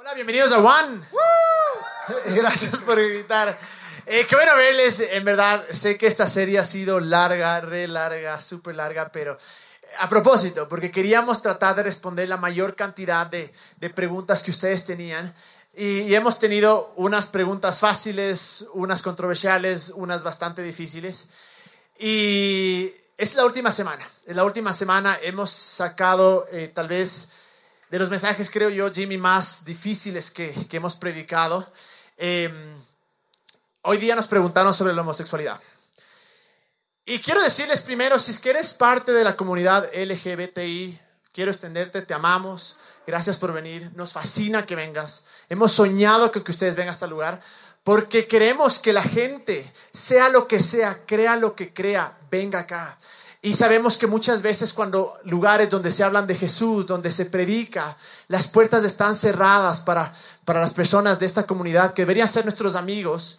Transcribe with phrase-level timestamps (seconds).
[0.00, 1.02] Hola, bienvenidos a One.
[2.34, 3.58] Gracias por invitar.
[4.06, 8.40] Eh, qué bueno verles, en verdad, sé que esta serie ha sido larga, re larga,
[8.40, 9.36] súper larga, pero
[9.98, 14.86] a propósito, porque queríamos tratar de responder la mayor cantidad de, de preguntas que ustedes
[14.86, 15.34] tenían.
[15.74, 21.28] Y, y, hemos tenido unas preguntas fáciles, unas controversiales, unas bastante difíciles.
[21.98, 24.08] Y es la última semana.
[24.24, 27.28] En la última semana hemos sacado eh, tal vez
[27.90, 31.70] de los mensajes, creo yo, Jimmy, más difíciles que, que hemos predicado.
[32.16, 32.48] Eh,
[33.82, 35.60] hoy día nos preguntaron sobre la homosexualidad.
[37.04, 41.00] Y quiero decirles primero, si es que eres parte de la comunidad LGBTI,
[41.32, 46.52] quiero extenderte, te amamos, gracias por venir, nos fascina que vengas, hemos soñado que, que
[46.52, 47.40] ustedes vengan a este lugar,
[47.82, 52.96] porque queremos que la gente, sea lo que sea, crea lo que crea, venga acá.
[53.42, 57.96] Y sabemos que muchas veces cuando lugares donde se hablan de Jesús, donde se predica,
[58.28, 60.12] las puertas están cerradas para,
[60.44, 63.38] para las personas de esta comunidad que deberían ser nuestros amigos.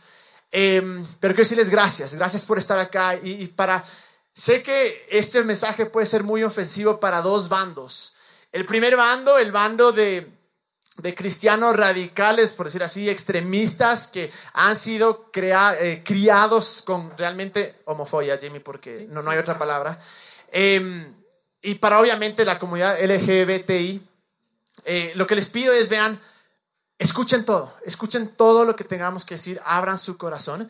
[0.51, 0.81] Eh,
[1.19, 3.83] pero quiero decirles gracias, gracias por estar acá y, para...
[4.33, 8.15] Sé que este mensaje puede ser muy ofensivo para dos bandos.
[8.53, 10.40] El primer bando, el bando de,
[10.97, 17.75] de cristianos radicales, por decir así, extremistas que han sido crea, eh, criados con realmente
[17.85, 19.99] homofobia, Jimmy, porque no, no hay otra palabra.
[20.51, 21.05] Eh,
[21.61, 24.07] y para obviamente la comunidad LGBTI,
[24.85, 26.19] eh, lo que les pido es, vean,
[26.97, 30.69] escuchen todo, escuchen todo lo que tengamos que decir, abran su corazón.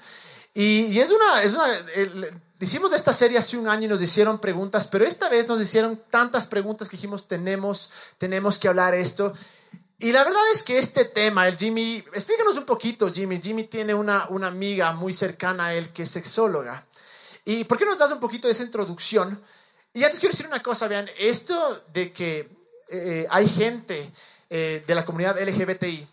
[0.53, 4.01] Y, y es una, es una el, hicimos esta serie hace un año y nos
[4.01, 8.93] hicieron preguntas, pero esta vez nos hicieron tantas preguntas que dijimos, tenemos, tenemos que hablar
[8.93, 9.33] esto.
[10.03, 13.39] Y la verdad es que este tema, el Jimmy, explícanos un poquito, Jimmy.
[13.39, 16.83] Jimmy tiene una, una amiga muy cercana a él que es sexóloga.
[17.45, 19.39] ¿Y por qué nos das un poquito de esa introducción?
[19.93, 22.49] Y antes quiero decir una cosa, vean, esto de que
[22.87, 24.11] eh, hay gente
[24.49, 26.07] eh, de la comunidad LGBTI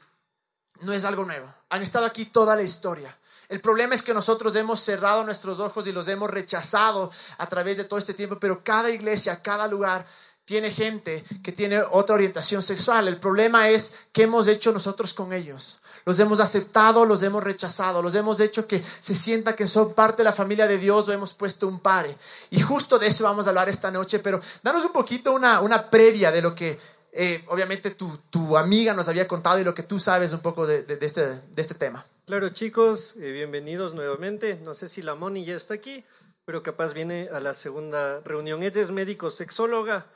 [0.82, 1.50] no es algo nuevo.
[1.70, 3.16] Han estado aquí toda la historia.
[3.48, 7.78] El problema es que nosotros hemos cerrado nuestros ojos y los hemos rechazado a través
[7.78, 10.04] de todo este tiempo, pero cada iglesia, cada lugar
[10.48, 13.06] tiene gente que tiene otra orientación sexual.
[13.06, 15.78] El problema es qué hemos hecho nosotros con ellos.
[16.06, 20.18] Los hemos aceptado, los hemos rechazado, los hemos hecho que se sienta que son parte
[20.18, 22.16] de la familia de Dios o hemos puesto un pare.
[22.48, 25.90] Y justo de eso vamos a hablar esta noche, pero danos un poquito una, una
[25.90, 26.80] previa de lo que
[27.12, 30.66] eh, obviamente tu, tu, amiga nos había contado y lo que tú sabes un poco
[30.66, 32.06] de, de, de este, de este tema.
[32.24, 34.58] Claro, chicos, eh, bienvenidos nuevamente.
[34.64, 36.06] No sé si la Moni ya está aquí,
[36.46, 38.62] pero capaz viene a la segunda reunión.
[38.62, 40.06] Ella es médico sexóloga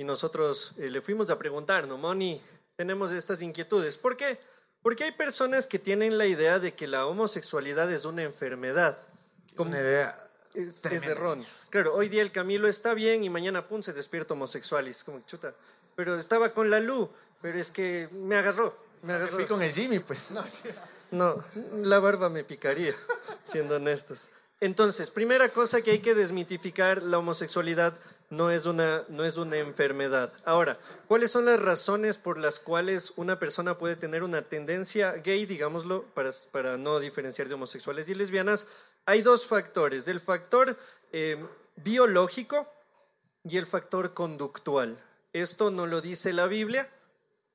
[0.00, 2.40] y nosotros eh, le fuimos a preguntar, ¿no, Moni?
[2.74, 3.98] Tenemos estas inquietudes.
[3.98, 4.40] ¿Por qué?
[4.80, 8.96] Porque hay personas que tienen la idea de que la homosexualidad es una enfermedad.
[9.52, 10.18] Es una idea.
[10.54, 11.46] Es, es erróneo.
[11.68, 15.04] Claro, hoy día el Camilo está bien y mañana, pum, se despierta homosexual y es
[15.04, 15.52] como chuta.
[15.96, 17.10] Pero estaba con la Lu,
[17.42, 18.74] pero es que me agarró.
[19.02, 19.32] Me agarró.
[19.32, 20.30] Fui con el Jimmy, pues.
[20.30, 20.42] No,
[21.10, 21.44] no,
[21.82, 22.94] la barba me picaría,
[23.44, 24.30] siendo honestos.
[24.60, 27.92] Entonces, primera cosa que hay que desmitificar, la homosexualidad
[28.30, 30.32] no es una, no es una enfermedad.
[30.44, 35.46] Ahora, ¿cuáles son las razones por las cuales una persona puede tener una tendencia gay,
[35.46, 38.68] digámoslo, para, para no diferenciar de homosexuales y lesbianas?
[39.04, 40.78] Hay dos factores, el factor
[41.12, 41.44] eh,
[41.76, 42.72] biológico
[43.44, 44.96] y el factor conductual.
[45.32, 46.88] Esto no lo dice la Biblia,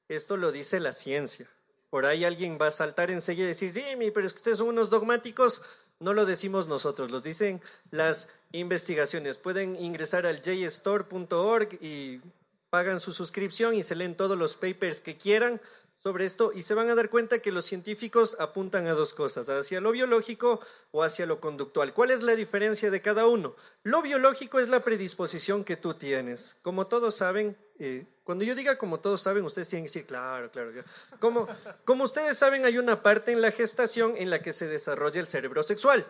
[0.10, 1.48] esto lo dice la ciencia.
[1.90, 4.68] Por ahí alguien va a saltar enseguida y decir, Jimmy, pero es que ustedes son
[4.68, 5.62] unos dogmáticos.
[6.00, 7.62] No lo decimos nosotros, los dicen
[7.92, 9.38] las investigaciones.
[9.38, 12.22] Pueden ingresar al jstore.org y
[12.70, 15.62] pagan su suscripción y se leen todos los papers que quieran
[16.06, 19.50] sobre esto y se van a dar cuenta que los científicos apuntan a dos cosas,
[19.50, 20.60] hacia lo biológico
[20.92, 21.94] o hacia lo conductual.
[21.94, 23.56] ¿Cuál es la diferencia de cada uno?
[23.82, 26.58] Lo biológico es la predisposición que tú tienes.
[26.62, 30.52] Como todos saben, eh, cuando yo diga como todos saben, ustedes tienen que decir, claro,
[30.52, 30.72] claro.
[31.20, 31.48] Como,
[31.86, 35.28] como ustedes saben, hay una parte en la gestación en la que se desarrolla el
[35.28, 36.04] cerebro sexual.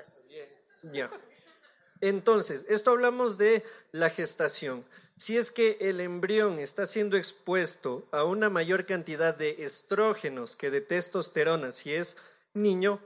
[0.00, 0.48] Eso, bien.
[0.92, 1.10] Ya.
[2.00, 4.84] Entonces, esto hablamos de la gestación.
[5.14, 10.72] Si es que el embrión está siendo expuesto a una mayor cantidad de estrógenos que
[10.72, 12.16] de testosterona, si es
[12.52, 12.98] niño,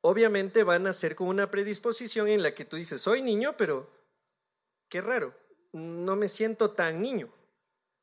[0.00, 3.90] obviamente van a ser con una predisposición en la que tú dices, soy niño, pero
[4.88, 5.34] qué raro,
[5.74, 7.28] no me siento tan niño.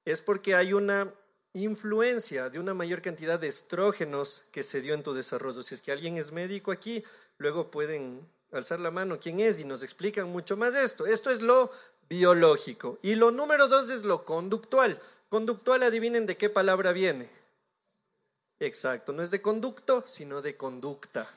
[0.05, 1.13] Es porque hay una
[1.53, 5.63] influencia de una mayor cantidad de estrógenos que se dio en tu desarrollo.
[5.63, 7.03] Si es que alguien es médico aquí,
[7.37, 11.05] luego pueden alzar la mano quién es y nos explican mucho más esto.
[11.05, 11.71] Esto es lo
[12.09, 12.99] biológico.
[13.01, 14.99] Y lo número dos es lo conductual.
[15.29, 17.29] Conductual, adivinen de qué palabra viene.
[18.59, 21.29] Exacto, no es de conducto, sino de conducta.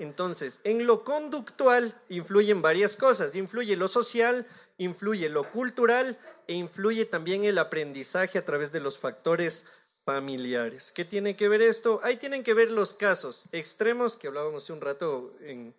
[0.00, 3.34] Entonces, en lo conductual influyen varias cosas.
[3.34, 4.46] Influye lo social,
[4.78, 6.18] influye lo cultural
[6.48, 9.66] e influye también el aprendizaje a través de los factores
[10.06, 10.90] familiares.
[10.90, 12.00] ¿Qué tiene que ver esto?
[12.02, 15.74] Ahí tienen que ver los casos extremos que hablábamos hace un rato en,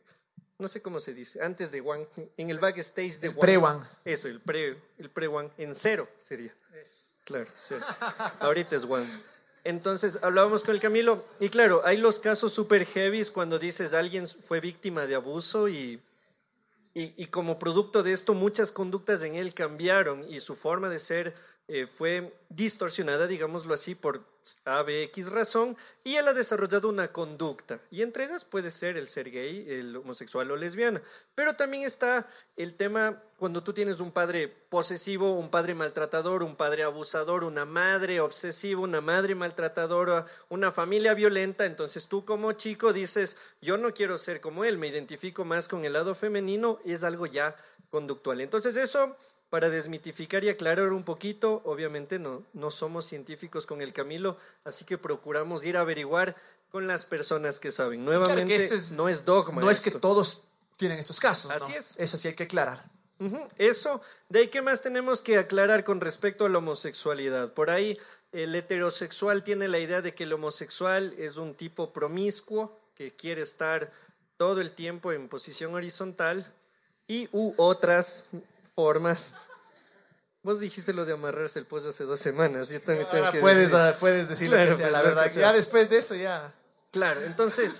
[0.59, 2.07] no sé cómo se dice, antes de One,
[2.38, 3.39] en el backstage de One.
[3.39, 3.79] Pre-One.
[4.06, 6.56] Eso, el pre, el pre-One, en cero sería.
[7.25, 7.83] Claro, cero.
[8.39, 9.07] Ahorita es One.
[9.63, 14.28] Entonces, hablábamos con el Camilo, y claro, hay los casos super heavies cuando dices alguien
[14.28, 16.02] fue víctima de abuso y,
[16.96, 20.98] y, y como producto de esto muchas conductas en él cambiaron y su forma de
[20.98, 21.36] ser
[21.68, 24.25] eh, fue distorsionada, digámoslo así, por
[24.66, 27.80] ABX razón, y él ha desarrollado una conducta.
[27.92, 31.02] Y entre ellas puede ser el ser gay, el homosexual o lesbiana.
[31.36, 32.28] Pero también está
[32.58, 37.66] el tema cuando tú tienes un padre posesivo, un padre maltratador, un padre abusador, una
[37.66, 41.66] madre obsesiva, una madre maltratadora, una familia violenta.
[41.66, 45.86] Entonces tú como chico dices, yo no quiero ser como él, me identifico más con
[45.86, 47.56] el lado femenino, y es algo ya
[47.90, 48.42] conductual.
[48.42, 49.16] Entonces eso
[49.51, 54.86] para desmitificar y aclarar un poquito, obviamente no, no somos científicos con el Camilo, así
[54.86, 56.38] que procuramos ir a averiguar
[56.71, 58.06] con las personas que saben.
[58.06, 59.62] Nuevamente, Claro que este es- no es dogma.
[59.62, 60.45] No es que todos
[60.77, 61.51] tienen estos casos.
[61.51, 61.77] Así ¿no?
[61.77, 62.00] es.
[62.00, 62.81] Eso sí hay que aclarar.
[63.57, 67.53] Eso, de ahí qué más tenemos que aclarar con respecto a la homosexualidad.
[67.53, 68.00] Por ahí
[68.31, 73.42] el heterosexual tiene la idea de que el homosexual es un tipo promiscuo que quiere
[73.42, 73.92] estar
[74.38, 76.51] todo el tiempo en posición horizontal
[77.07, 78.25] y u otras
[78.75, 79.33] formas.
[80.44, 82.69] Vos dijiste lo de amarrarse el pollo hace dos semanas.
[82.69, 83.95] Yo también tengo Ahora que puedes, decir.
[84.00, 85.31] puedes decir lo que sea, la verdad.
[85.31, 85.41] sea.
[85.41, 86.53] Ya después de eso, ya.
[86.91, 87.79] Claro, entonces,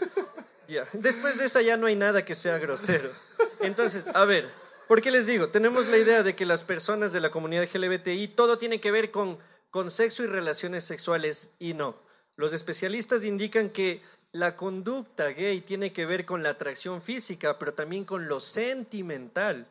[0.67, 3.11] ya, después de esa ya no hay nada que sea grosero.
[3.59, 4.47] Entonces, a ver,
[4.88, 5.49] ¿por qué les digo?
[5.49, 9.11] Tenemos la idea de que las personas de la comunidad LGBTI todo tiene que ver
[9.11, 9.37] con,
[9.69, 11.95] con sexo y relaciones sexuales y no.
[12.37, 14.01] Los especialistas indican que
[14.31, 19.67] la conducta gay tiene que ver con la atracción física, pero también con lo sentimental.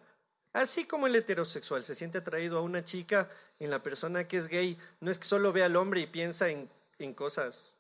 [0.53, 3.29] Así como el heterosexual se siente atraído a una chica,
[3.61, 6.49] en la persona que es gay, no es que solo ve al hombre y piensa
[6.49, 6.69] en,
[6.99, 7.73] en cosas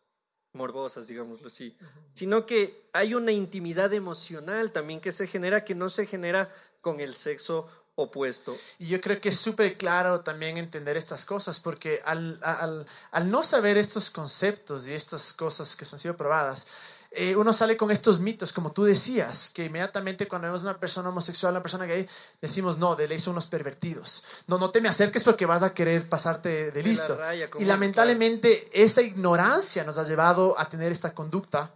[0.52, 1.76] morbosas, digámoslo así,
[2.12, 7.00] sino que hay una intimidad emocional también que se genera que no se genera con
[7.00, 8.56] el sexo opuesto.
[8.78, 13.30] Y yo creo que es súper claro también entender estas cosas, porque al, al, al
[13.30, 16.66] no saber estos conceptos y estas cosas que han sido probadas,
[17.12, 21.08] eh, uno sale con estos mitos, como tú decías, que inmediatamente cuando vemos una persona
[21.08, 22.08] homosexual, una persona gay,
[22.40, 24.24] decimos, no, de ley son unos pervertidos.
[24.46, 27.16] No, no te me acerques porque vas a querer pasarte de la listo.
[27.16, 31.72] raya, y lamentablemente esa ignorancia nos ha llevado a tener esta conducta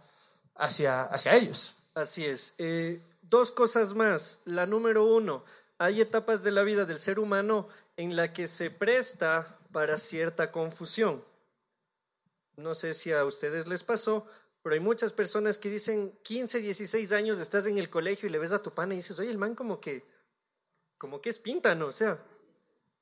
[0.55, 1.75] hacia, hacia ellos.
[1.95, 2.53] Así es.
[2.57, 4.39] Eh, dos cosas más.
[4.45, 5.43] La número uno,
[5.77, 7.67] hay etapas de la vida del ser humano
[7.97, 11.21] en la que se presta para cierta confusión.
[12.55, 14.25] No sé si a ustedes les pasó,
[14.65, 18.39] pero hay muchas personas que dicen 15, 16 años, estás en el colegio y le
[18.39, 20.03] ves a tu pana y dices, oye, el man como que,
[20.97, 22.17] como que es píntano, o sea.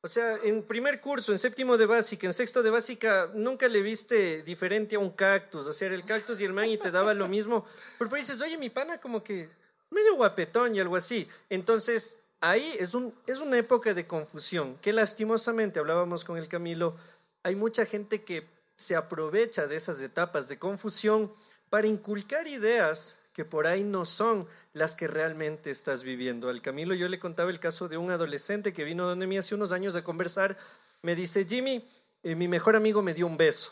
[0.02, 3.82] O sea, en primer curso, en séptimo de básica, en sexto de básica, nunca le
[3.82, 5.66] viste diferente a un cactus.
[5.66, 7.66] O sea, era el cactus y el man y te daba lo mismo.
[7.98, 9.48] Pero, pero dices, oye, mi pana como que
[9.90, 11.30] medio guapetón y algo así.
[11.50, 16.98] Entonces, ahí es, un, es una época de confusión que lastimosamente, hablábamos con el Camilo,
[17.42, 18.52] hay mucha gente que
[18.84, 21.32] se aprovecha de esas etapas de confusión
[21.70, 26.50] para inculcar ideas que por ahí no son las que realmente estás viviendo.
[26.50, 29.56] Al Camilo yo le contaba el caso de un adolescente que vino donde mí hace
[29.56, 30.58] unos años a conversar.
[31.02, 31.84] Me dice, Jimmy,
[32.22, 33.72] eh, mi mejor amigo me dio un beso.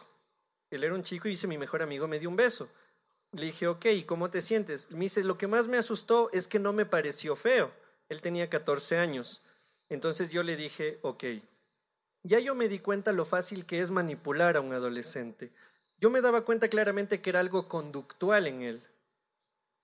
[0.72, 2.70] Él era un chico y dice, mi mejor amigo me dio un beso.
[3.34, 4.92] Le dije, ok, ¿y cómo te sientes?
[4.92, 7.72] Me dice, lo que más me asustó es que no me pareció feo.
[8.10, 9.44] Él tenía 14 años.
[9.90, 11.24] Entonces yo le dije, ok,
[12.24, 15.52] ya yo me di cuenta lo fácil que es manipular a un adolescente.
[16.00, 18.88] Yo me daba cuenta claramente que era algo conductual en él.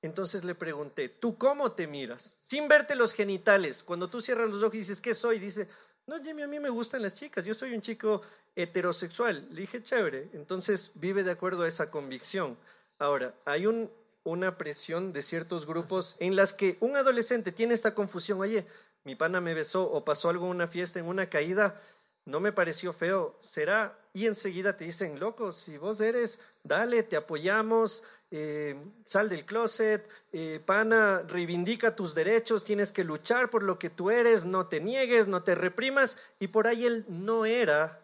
[0.01, 2.38] Entonces le pregunté, ¿tú cómo te miras?
[2.41, 3.84] Sin verte los genitales.
[3.84, 5.39] Cuando tú cierras los ojos y dices, ¿qué soy?
[5.39, 5.67] Dice,
[6.06, 7.44] no, Jimmy, a mí me gustan las chicas.
[7.44, 8.22] Yo soy un chico
[8.56, 9.48] heterosexual.
[9.51, 10.29] Le dije, chévere.
[10.34, 12.58] Entonces vive de acuerdo a esa convicción.
[13.00, 13.91] Ahora, hay un,
[14.24, 18.39] una presión de ciertos grupos en las que un adolescente tiene esta confusión.
[18.39, 18.65] Oye,
[19.03, 21.82] mi pana me besó o pasó algo en una fiesta, en una caída.
[22.27, 23.38] No me pareció feo.
[23.39, 23.98] ¿Será?
[24.13, 30.05] Y enseguida te dicen, loco, si vos eres, dale, te apoyamos eh, sal del closet,
[30.34, 34.81] eh, pana, reivindica tus derechos, tienes que luchar por lo que tú eres, no te
[34.81, 36.19] niegues, no te reprimas.
[36.38, 38.01] Y por ahí él no era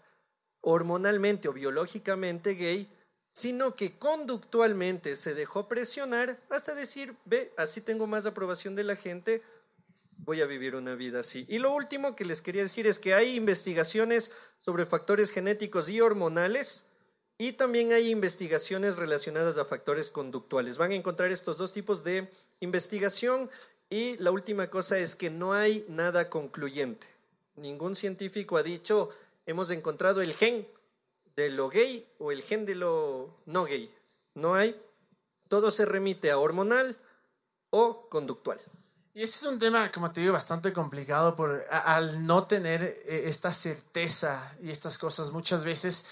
[0.62, 2.90] hormonalmente o biológicamente gay,
[3.30, 8.96] sino que conductualmente se dejó presionar hasta decir, ve, así tengo más aprobación de la
[8.96, 9.42] gente,
[10.26, 11.46] voy a vivir una vida así.
[11.50, 16.02] Y lo último que les quería decir es que hay investigaciones sobre factores genéticos y
[16.02, 16.86] hormonales
[17.38, 20.78] y también hay investigaciones relacionadas a factores conductuales.
[20.78, 23.50] Van a encontrar estos dos tipos de investigación
[23.90, 27.08] y la última cosa es que no hay nada concluyente.
[27.56, 29.10] Ningún científico ha dicho,
[29.46, 30.68] hemos encontrado el gen
[31.36, 33.94] de lo gay o el gen de lo no gay.
[34.36, 34.80] No hay.
[35.50, 36.98] Todo se remite a hormonal
[37.70, 38.60] o conductual.
[39.16, 43.24] Y este es un tema, como te digo, bastante complicado por, al no tener eh,
[43.28, 46.06] esta certeza y estas cosas muchas veces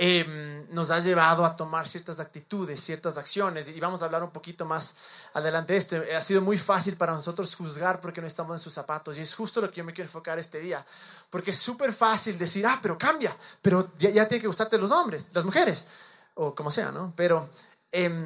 [0.00, 4.30] Em, nos ha llevado a tomar ciertas actitudes, ciertas acciones, y vamos a hablar un
[4.30, 4.94] poquito más
[5.34, 5.96] adelante de esto.
[6.16, 9.34] Ha sido muy fácil para nosotros juzgar porque no estamos en sus zapatos, y es
[9.34, 10.86] justo lo que yo me quiero enfocar este día,
[11.30, 14.92] porque es súper fácil decir, ah, pero cambia, pero ya, ya tiene que gustarte los
[14.92, 15.88] hombres, las mujeres,
[16.34, 17.12] o como sea, ¿no?
[17.16, 17.50] Pero...
[17.90, 18.24] Eh,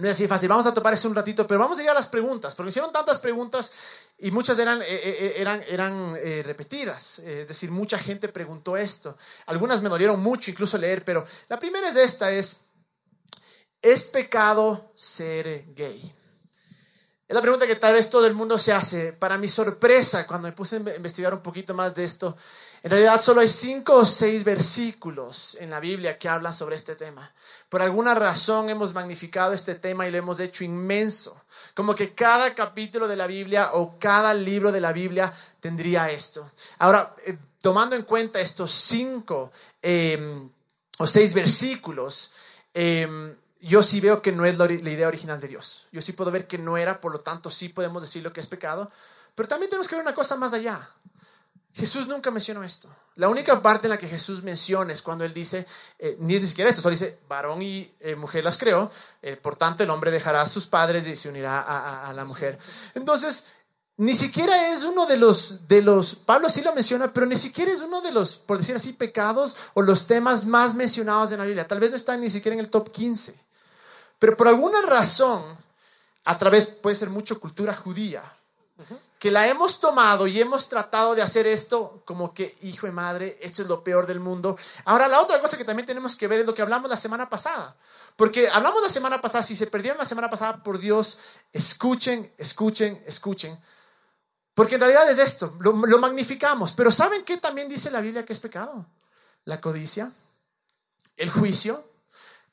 [0.00, 0.48] no es así fácil.
[0.48, 2.92] Vamos a topar eso un ratito, pero vamos a ir a las preguntas, porque hicieron
[2.92, 3.72] tantas preguntas
[4.18, 6.14] y muchas eran, eh, eh, eh, eran, eran
[6.44, 7.20] repetidas.
[7.20, 9.16] es decir, mucha gente preguntó esto.
[9.46, 12.56] Algunas me dolieron mucho incluso leer, pero la primera es esta, es,
[13.80, 16.14] ¿es pecado ser gay?
[17.28, 19.12] Es la pregunta que tal vez todo el mundo se hace.
[19.12, 22.34] Para mi sorpresa, cuando me puse a investigar un poquito más de esto,
[22.82, 26.94] en realidad solo hay cinco o seis versículos en la Biblia que hablan sobre este
[26.94, 27.32] tema.
[27.68, 31.40] Por alguna razón hemos magnificado este tema y lo hemos hecho inmenso.
[31.74, 36.50] Como que cada capítulo de la Biblia o cada libro de la Biblia tendría esto.
[36.78, 39.50] Ahora, eh, tomando en cuenta estos cinco
[39.82, 40.48] em,
[40.98, 42.32] o seis versículos,
[42.72, 45.88] em, yo sí veo que no es la, idea original de Dios.
[45.90, 48.40] Yo sí puedo ver que no era, por lo tanto sí podemos decir lo que
[48.40, 48.90] es pecado.
[49.34, 50.88] Pero también tenemos que ver una cosa más allá.
[51.78, 52.88] Jesús nunca mencionó esto.
[53.14, 55.64] La única parte en la que Jesús menciona es cuando él dice,
[55.98, 58.90] eh, ni siquiera esto, solo dice, varón y eh, mujer las creó,
[59.22, 62.58] eh, por tanto el hombre dejará a sus padres y se unirá a, la mujer.
[62.94, 63.46] Entonces,
[63.96, 67.70] ni siquiera es uno de los, de los, Pablo sí lo menciona, pero ni siquiera
[67.70, 71.44] es uno de los, por decir así, pecados o los temas más mencionados en la
[71.44, 71.68] Biblia.
[71.68, 73.38] Tal vez no está ni siquiera en el top 15.
[74.18, 75.44] Pero por alguna razón,
[76.24, 78.22] a través, puede ser mucho cultura judía,
[79.18, 83.36] que la hemos tomado y hemos tratado de hacer esto como que, hijo de madre,
[83.40, 84.56] esto es lo peor del mundo.
[84.84, 87.28] Ahora, la otra cosa que también tenemos que ver es lo que hablamos la semana
[87.28, 87.76] pasada.
[88.14, 91.18] Porque hablamos la semana pasada, si se perdieron la semana pasada, por Dios,
[91.52, 93.58] escuchen, escuchen, escuchen.
[94.54, 96.72] Porque en realidad es esto, lo, magnificamos.
[96.72, 98.86] Pero ¿saben qué también dice la Biblia que es pecado?
[99.44, 100.12] La codicia,
[101.16, 101.84] el juicio.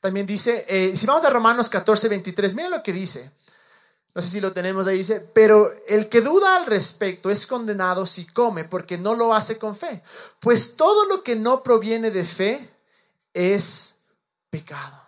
[0.00, 3.32] También dice, eh, si vamos a Romanos 14, 23, miren lo que dice.
[4.16, 8.06] No sé si lo tenemos ahí, dice, pero el que duda al respecto es condenado
[8.06, 10.02] si come, porque no lo hace con fe.
[10.40, 12.74] Pues todo lo que no proviene de fe
[13.34, 13.96] es
[14.48, 14.98] pecado.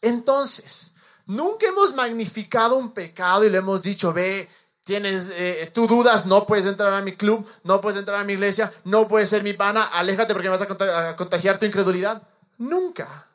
[0.00, 0.94] Entonces,
[1.26, 4.48] nunca hemos magnificado un pecado y le hemos dicho, ve,
[4.84, 8.32] tienes, eh, tú dudas, no puedes entrar a mi club, no puedes entrar a mi
[8.32, 12.22] iglesia, no puedes ser mi pana, aléjate porque vas a contagiar tu incredulidad.
[12.56, 13.26] Nunca.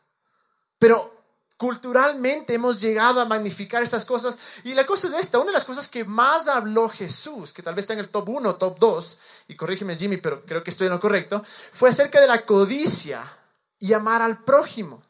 [0.80, 1.13] Pero
[1.64, 4.38] Culturalmente hemos llegado a magnificar estas cosas.
[4.66, 7.74] Y la cosa es esta, una de las cosas que más habló Jesús, que tal
[7.74, 10.88] vez está en el top 1, top 2, y corrígeme Jimmy, pero creo que estoy
[10.88, 11.42] en lo correcto,
[11.72, 13.24] fue acerca de la codicia
[13.80, 15.02] y amar al prójimo.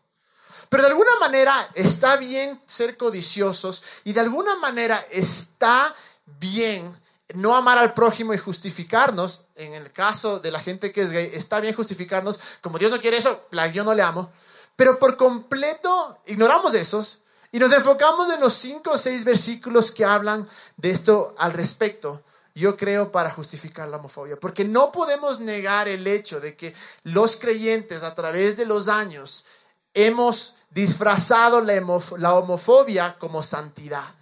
[0.70, 5.92] Pero de alguna manera está bien ser codiciosos y de alguna manera está
[6.40, 6.96] bien
[7.34, 11.32] no amar al prójimo y justificarnos, en el caso de la gente que es gay,
[11.34, 14.32] está bien justificarnos, como Dios no quiere eso, yo no le amo,
[14.76, 17.20] pero por completo ignoramos esos
[17.52, 22.24] y nos enfocamos en los cinco o seis versículos que hablan de esto al respecto.
[22.56, 27.38] Yo creo para justificar la homofobia, porque no podemos negar el hecho de que los
[27.38, 29.46] creyentes a través de los años
[29.94, 34.16] hemos disfrazado la homofobia como santidad.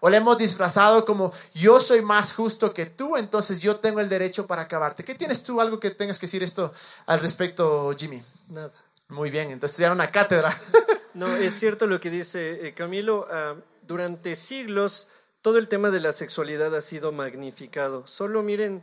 [0.00, 4.08] O la hemos disfrazado como yo soy más justo que tú, entonces yo tengo el
[4.08, 5.04] derecho para acabarte.
[5.04, 6.72] ¿Qué tienes tú algo que tengas que decir esto
[7.06, 8.22] al respecto, Jimmy?
[8.48, 8.72] Nada.
[9.08, 10.56] Muy bien, entonces ya una cátedra.
[11.14, 13.26] No, es cierto lo que dice eh, Camilo.
[13.30, 15.08] Ah, durante siglos
[15.40, 18.06] todo el tema de la sexualidad ha sido magnificado.
[18.06, 18.82] Solo miren,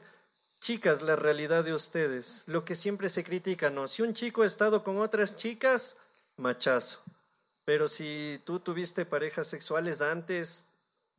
[0.62, 2.44] chicas, la realidad de ustedes.
[2.48, 3.88] Lo que siempre se critica, ¿no?
[3.88, 5.98] Si un chico ha estado con otras chicas,
[6.38, 7.02] machazo.
[7.66, 10.64] Pero si tú tuviste parejas sexuales antes,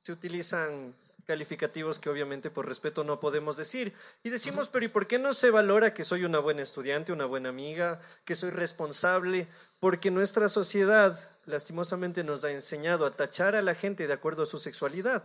[0.00, 0.94] se utilizan
[1.26, 3.93] calificativos que obviamente por respeto no podemos decir.
[4.23, 7.25] Y decimos, pero ¿y por qué no se valora que soy una buena estudiante, una
[7.25, 9.47] buena amiga, que soy responsable?
[9.81, 14.47] Porque nuestra sociedad lastimosamente nos ha enseñado a tachar a la gente de acuerdo a
[14.47, 15.25] su sexualidad.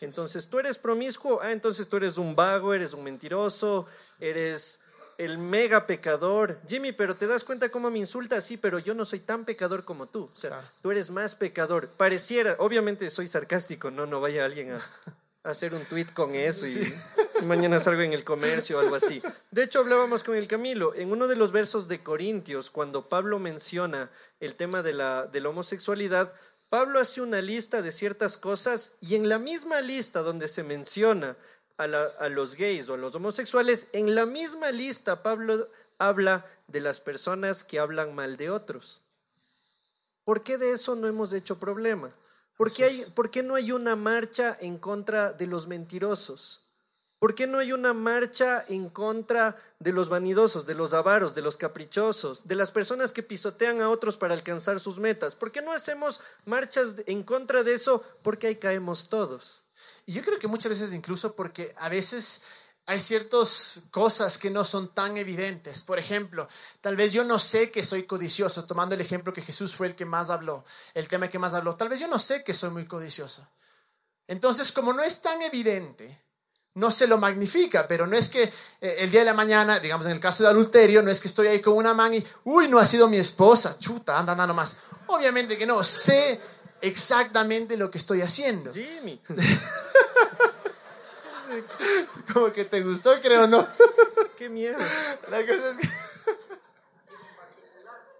[0.00, 3.86] entonces, tú eres promiscuo, ah, entonces tú eres un vago, eres un mentiroso,
[4.18, 4.80] eres
[5.18, 6.58] el mega pecador.
[6.66, 9.84] Jimmy, pero te das cuenta cómo me insulta así, pero yo no soy tan pecador
[9.84, 10.24] como tú.
[10.24, 11.88] O sea, tú eres más pecador.
[11.88, 14.80] Pareciera, obviamente soy sarcástico, no, no vaya alguien a,
[15.42, 16.76] hacer un tweet con eso y,
[17.44, 19.22] mañana salgo en el comercio o algo así.
[19.50, 23.38] De hecho, hablábamos con el Camilo, en uno de los versos de Corintios, cuando Pablo
[23.38, 26.34] menciona el tema de la, de la homosexualidad,
[26.68, 31.36] Pablo hace una lista de ciertas cosas y en la misma lista donde se menciona
[31.78, 35.68] a, los gays o a los homosexuales, en la misma lista Pablo
[35.98, 39.02] habla de las personas que hablan mal de otros.
[40.24, 42.10] ¿Por qué de eso no hemos hecho problema?
[42.56, 46.62] ¿Por qué, hay, ¿Por qué no hay una marcha en contra de los mentirosos?
[47.18, 51.42] ¿Por qué no hay una marcha en contra de los vanidosos, de los avaros, de
[51.42, 55.34] los caprichosos, de las personas que pisotean a otros para alcanzar sus metas?
[55.34, 58.02] ¿Por qué no hacemos marchas en contra de eso?
[58.22, 59.65] Porque ahí caemos todos.
[60.06, 62.42] Y yo creo que muchas veces incluso porque a veces
[62.86, 65.82] hay ciertas cosas que no son tan evidentes.
[65.82, 66.48] Por ejemplo,
[66.80, 69.96] tal vez yo no sé que soy codicioso, tomando el ejemplo que Jesús fue el
[69.96, 70.64] que más habló,
[70.94, 71.74] el tema que más habló.
[71.76, 73.46] Tal vez yo no sé que soy muy codicioso.
[74.28, 76.22] Entonces, como no es tan evidente,
[76.74, 80.06] no se lo magnifica, pero no es que eh, el día de la mañana, digamos
[80.06, 82.68] en el caso de adulterio, no es que estoy ahí con una man y, uy,
[82.68, 84.78] no ha sido mi esposa, chuta, anda, anda nomás.
[85.06, 86.40] Obviamente que no, sé
[86.80, 88.72] exactamente lo que estoy haciendo.
[88.72, 89.20] Jimmy.
[92.32, 93.64] Como que te gustó, creo, ¿no?
[94.36, 94.78] Qué miedo.
[95.30, 95.88] La cosa es que...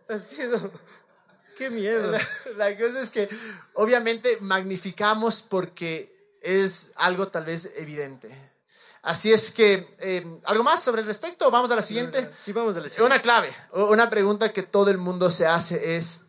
[0.08, 0.70] Ha sido...
[1.58, 2.12] Qué miedo.
[2.12, 2.20] La,
[2.56, 3.28] la cosa es que
[3.74, 8.46] obviamente magnificamos porque es algo tal vez evidente.
[9.06, 11.48] Así es que, eh, ¿algo más sobre el respecto?
[11.48, 12.28] Vamos a la siguiente.
[12.44, 13.14] Sí, vamos a la siguiente.
[13.14, 16.22] Una clave, una pregunta que todo el mundo se hace es,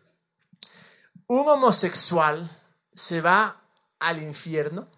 [1.28, 2.50] ¿un homosexual
[2.92, 3.60] se va
[4.00, 4.88] al infierno?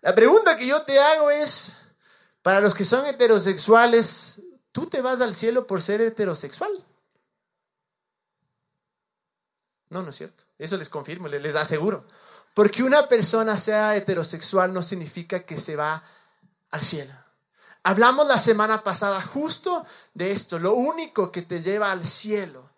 [0.00, 1.76] La pregunta que yo te hago es,
[2.42, 4.40] para los que son heterosexuales,
[4.72, 6.72] ¿tú te vas al cielo por ser heterosexual?
[9.90, 10.44] No, no es cierto.
[10.58, 12.06] Eso les confirmo, les, aseguro.
[12.54, 16.02] Porque una persona sea heterosexual no significa que se va
[16.70, 17.12] al cielo.
[17.82, 19.84] Hablamos la semana pasada justo
[20.14, 20.58] de esto.
[20.58, 22.71] Lo único que te lleva al cielo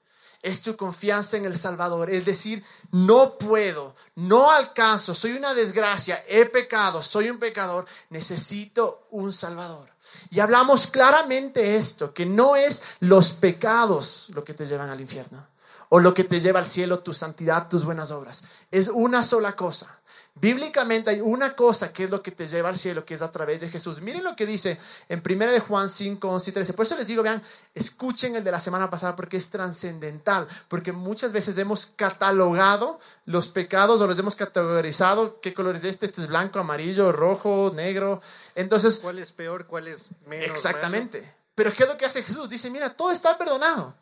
[0.44, 2.10] es tu confianza en el Salvador.
[2.10, 9.06] Es decir, no puedo, no alcanzo, soy una desgracia, he pecado, soy un pecador, necesito
[9.10, 9.88] un Salvador.
[10.30, 15.46] Y hablamos claramente esto, que no es los pecados lo que te llevan al infierno
[15.88, 18.44] o lo que te lleva al cielo, tu santidad, tus buenas obras.
[18.70, 19.98] Es una sola cosa.
[20.36, 23.30] Bíblicamente hay una cosa que es lo que te lleva al cielo, que es a
[23.30, 24.00] través de Jesús.
[24.00, 26.72] Miren lo que dice en 1 de Juan 5, 11 y 13.
[26.72, 27.40] Por eso les digo, vean,
[27.72, 33.48] escuchen el de la semana pasada porque es trascendental, porque muchas veces hemos catalogado los
[33.48, 35.40] pecados o los hemos categorizado.
[35.40, 36.06] ¿Qué color es este?
[36.06, 38.20] Este es blanco, amarillo, rojo, negro.
[38.56, 39.66] Entonces, ¿Cuál es peor?
[39.66, 40.50] ¿Cuál es menos?
[40.50, 41.32] Exactamente.
[41.54, 42.48] Pero ¿qué es lo que hace Jesús?
[42.48, 43.94] Dice, mira, todo está perdonado.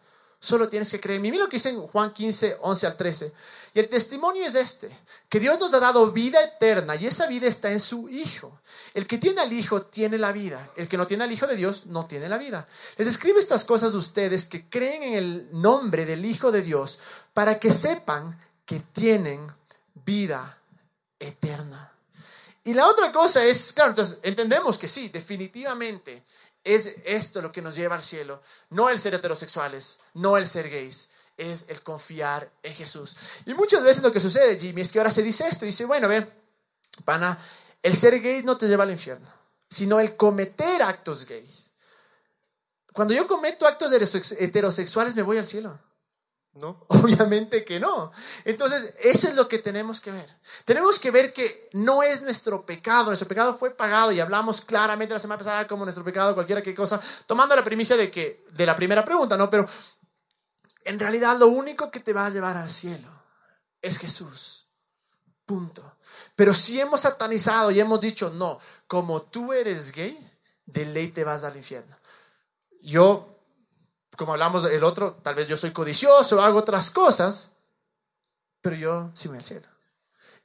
[0.43, 1.31] Solo tienes que creer en mí.
[1.31, 3.33] Mira lo que dice en Juan 15, 11 al 13.
[3.75, 4.91] Y el testimonio es este,
[5.29, 8.61] que Dios nos ha dado vida eterna y esa vida está en su Hijo.
[8.93, 10.69] El que tiene al Hijo tiene la vida.
[10.75, 12.67] El que no tiene al Hijo de Dios no tiene la vida.
[12.97, 16.99] Les escribo estas cosas a ustedes que creen en el nombre del Hijo de Dios
[17.33, 19.47] para que sepan que tienen
[20.05, 20.59] vida
[21.21, 21.93] eterna.
[22.65, 26.25] Y la otra cosa es, claro, entonces entendemos que sí, definitivamente
[26.65, 28.43] es esto lo que nos lleva al cielo.
[28.71, 33.17] No el ser heterosexuales, no el ser gays, es el confiar en Jesús.
[33.47, 36.09] Y muchas veces lo que sucede, Jimmy, es que ahora se dice esto, dice, bueno,
[36.09, 36.27] ve,
[37.05, 37.39] pana,
[37.83, 39.27] el ser gay no te lleva al infierno,
[39.69, 41.73] sino el cometer actos gays.
[42.93, 45.79] Cuando yo cometo actos heterosexuales me voy al cielo.
[46.55, 46.85] ¿No?
[46.89, 48.13] Obviamente que no.
[48.45, 50.39] Entonces, eso es lo que tenemos que ver.
[50.65, 55.15] Tenemos que ver que no es nuestro pecado, nuestro pecado fue pagado y hablamos claramente
[55.15, 58.67] la semana pasada como nuestro pecado, cualquiera que cosa, tomando la primicia de que de
[58.67, 59.49] la primera pregunta, ¿no?
[59.49, 59.67] Pero
[60.85, 63.09] en realidad lo único que te va a llevar al cielo
[63.81, 64.69] es Jesús.
[65.47, 65.97] Punto.
[66.37, 70.19] Pero si hemos satanizado y hemos dicho, no, como tú eres gay,
[70.67, 71.97] de ley te vas al infierno.
[72.81, 73.32] Yo
[74.17, 77.53] como hablamos del otro, tal vez yo soy codicioso, hago otras cosas,
[78.61, 79.67] pero yo sí voy al cielo.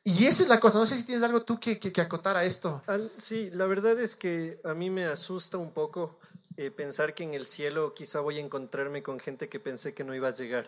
[0.03, 2.37] Y esa es la cosa, no sé si tienes algo tú que, que, que acotar
[2.37, 2.81] a esto.
[3.17, 6.17] Sí, la verdad es que a mí me asusta un poco
[6.55, 10.05] eh, pensar que en el cielo quizá voy a encontrarme con gente que pensé que
[10.05, 10.65] no iba a llegar.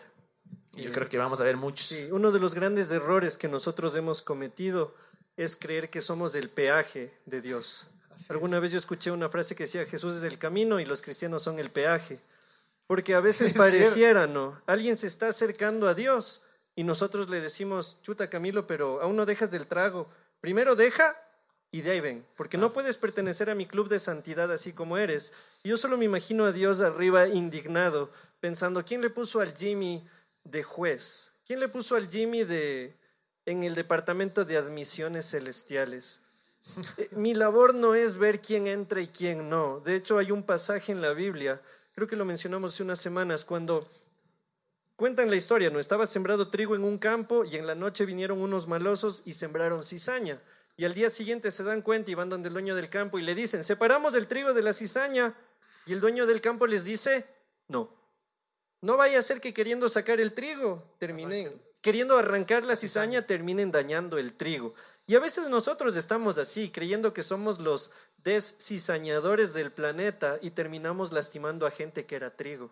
[0.76, 1.86] Y yo creo que vamos a ver muchos.
[1.86, 4.94] Sí, uno de los grandes errores que nosotros hemos cometido
[5.36, 7.88] es creer que somos el peaje de Dios.
[8.10, 8.62] Así Alguna es.
[8.62, 11.58] vez yo escuché una frase que decía Jesús es el camino y los cristianos son
[11.58, 12.20] el peaje.
[12.90, 14.60] Porque a veces Es pareciera, ¿no?
[14.66, 16.42] Alguien se está acercando a Dios
[16.74, 20.08] y nosotros le decimos, chuta Camilo, pero aún no dejas del trago.
[20.40, 21.16] Primero deja
[21.70, 24.98] y de ahí ven, porque no puedes pertenecer a mi club de santidad así como
[24.98, 25.32] eres.
[25.62, 30.04] Y yo solo me imagino a Dios arriba indignado, pensando, ¿quién le puso al Jimmy
[30.42, 31.30] de juez?
[31.46, 32.96] ¿Quién le puso al Jimmy de
[33.46, 36.22] en el departamento de admisiones celestiales?
[36.98, 39.78] Eh, Mi labor no es ver quién entra y quién no.
[39.78, 41.62] De hecho, hay un pasaje en la Biblia,
[42.00, 43.86] creo que lo mencionamos hace unas semanas, cuando
[44.96, 45.78] cuentan la historia, ¿no?
[45.78, 49.84] Estaba sembrado trigo en un campo y en la noche vinieron unos malosos y sembraron
[49.84, 50.40] cizaña.
[50.78, 53.22] Y al día siguiente se dan cuenta y van donde el dueño del campo y
[53.22, 55.34] le dicen, separamos el trigo de la cizaña.
[55.84, 57.26] Y el dueño del campo les dice,
[57.68, 57.94] No.
[58.80, 63.70] No vaya a ser que queriendo sacar el trigo terminen, queriendo arrancar la cizaña terminen
[63.70, 64.72] dañando el trigo.
[65.10, 67.90] Y a veces nosotros estamos así, creyendo que somos los
[68.22, 72.70] descizañadores del planeta y terminamos lastimando a gente que era trigo.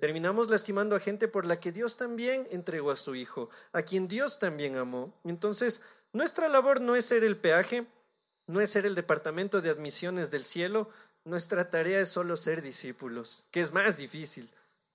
[0.00, 4.08] Terminamos lastimando a gente por la que Dios también entregó a su Hijo, a quien
[4.08, 5.14] Dios también amó.
[5.22, 5.80] Entonces,
[6.12, 7.86] nuestra labor no es ser el peaje,
[8.48, 10.90] no es ser el departamento de admisiones del cielo,
[11.22, 14.50] nuestra tarea es solo ser discípulos, que es más difícil.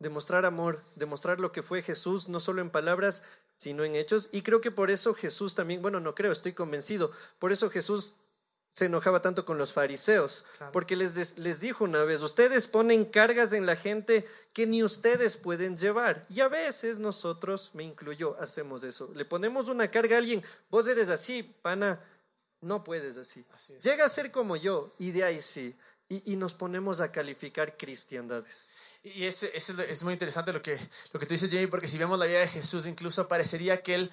[0.05, 4.29] Demostrar amor, demostrar lo que fue Jesús, no solo en palabras, sino en hechos.
[4.31, 8.13] Y creo que por eso Jesús también, bueno, no creo, estoy convencido, por eso Jesús
[8.69, 13.51] se enojaba tanto con los fariseos, porque les, les dijo una vez, ustedes ponen cargas
[13.53, 16.27] en la gente que ni ustedes pueden llevar.
[16.29, 19.09] Y a veces nosotros, me incluyo, hacemos eso.
[19.15, 21.99] Le ponemos una carga a alguien, vos eres así, pana,
[22.61, 23.43] no puedes así.
[23.81, 25.75] Llega a ser como yo, y de ahí sí.
[26.07, 28.69] Y, nos ponemos a calificar cristiandades.
[29.13, 30.79] Y es, es, es muy interesante lo que,
[31.13, 33.95] lo que tú dices, Jamie, porque si vemos la vida de Jesús, incluso parecería que
[33.95, 34.11] él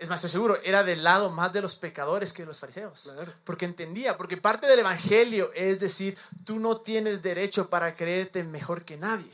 [0.00, 3.12] es más, estoy seguro, era del lado más de los pecadores que de los fariseos.
[3.44, 8.86] Porque entendía, porque parte del evangelio es decir, tú no tienes derecho para creerte mejor
[8.86, 9.30] que nadie,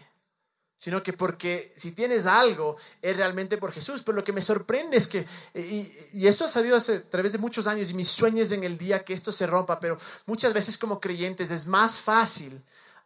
[0.74, 4.02] sino que porque si tienes algo es realmente por Jesús.
[4.02, 7.38] Pero lo que me sorprende es que, y, y esto ha salido a través de
[7.38, 10.76] muchos años y mis sueños en el día que esto se rompa, pero muchas veces
[10.76, 12.60] como creyentes es más fácil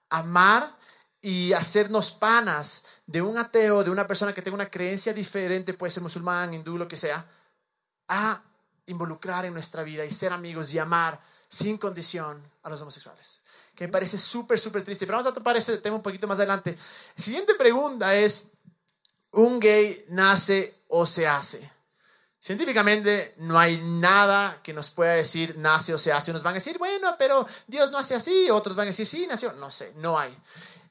[0.08, 0.79] amar
[1.22, 5.90] y hacernos panas de un ateo, de una persona que tenga una creencia diferente, puede
[5.90, 7.24] ser musulmán, hindú, lo que sea,
[8.08, 8.42] a
[8.86, 13.40] involucrar en nuestra vida y ser amigos y amar sin condición a los homosexuales.
[13.74, 15.06] Que me parece súper, súper triste.
[15.06, 16.76] Pero vamos a topar ese tema un poquito más adelante.
[17.16, 18.48] Siguiente pregunta es,
[19.32, 21.70] ¿un gay nace o se hace?
[22.38, 26.30] Científicamente no hay nada que nos pueda decir nace o se hace.
[26.30, 28.48] Unos van a decir, bueno, pero Dios no hace así.
[28.50, 29.52] Otros van a decir, sí, nació.
[29.52, 30.34] No sé, no hay.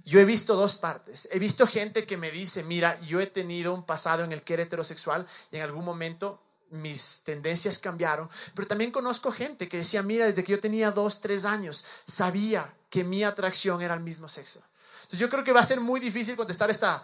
[0.10, 1.30] Yo he visto dos partes.
[1.32, 4.56] He visto gente que me dice, mira, yo he tenido un pasado en el que
[4.56, 6.41] era heterosexual y en algún momento
[6.72, 11.22] mis tendencias cambiaron, pero también conozco gente que decía, mira, desde que yo tenía dos,
[11.22, 14.63] tres años, sabía que mi atracción era al mismo sexo.
[14.95, 17.04] Entonces yo creo que va a ser muy difícil contestar esta,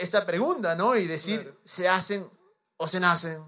[0.00, 0.96] esta pregunta, ¿no?
[0.96, 2.26] Y decir, ¿se hacen
[2.78, 3.44] o se nacen?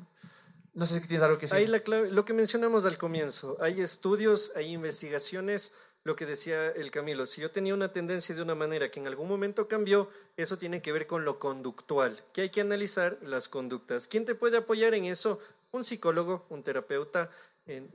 [0.74, 1.56] No sé si tienes algo que decir.
[1.56, 5.72] Ahí la lo que mencionamos al comienzo, hay estudios, hay investigaciones,
[6.04, 9.06] lo que decía el Camilo, si yo tenía una tendencia de una manera que en
[9.06, 13.48] algún momento cambió, eso tiene que ver con lo conductual, que hay que analizar las
[13.48, 14.08] conductas.
[14.08, 15.38] ¿Quién te puede apoyar en eso?
[15.72, 17.30] Un psicólogo, un terapeuta,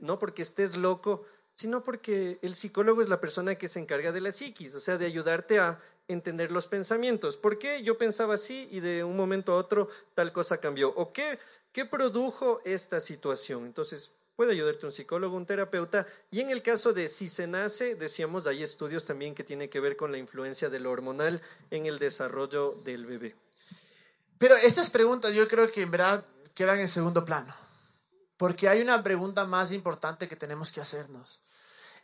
[0.00, 4.20] no porque estés loco, sino porque el psicólogo es la persona que se encarga de
[4.20, 7.36] la psiquis, o sea, de ayudarte a entender los pensamientos.
[7.36, 10.90] ¿Por qué yo pensaba así y de un momento a otro tal cosa cambió?
[10.90, 11.38] ¿O qué,
[11.72, 13.64] qué produjo esta situación?
[13.64, 16.06] Entonces, puede ayudarte un psicólogo, un terapeuta.
[16.30, 19.80] Y en el caso de si se nace, decíamos, hay estudios también que tienen que
[19.80, 23.34] ver con la influencia de lo hormonal en el desarrollo del bebé.
[24.38, 27.54] Pero estas preguntas yo creo que en verdad quedan en segundo plano.
[28.36, 31.42] Porque hay una pregunta más importante que tenemos que hacernos.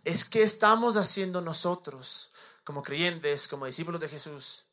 [0.02, 2.32] Es qué estamos haciendo nosotros
[2.64, 4.64] como creyentes, como discípulos de Jesús,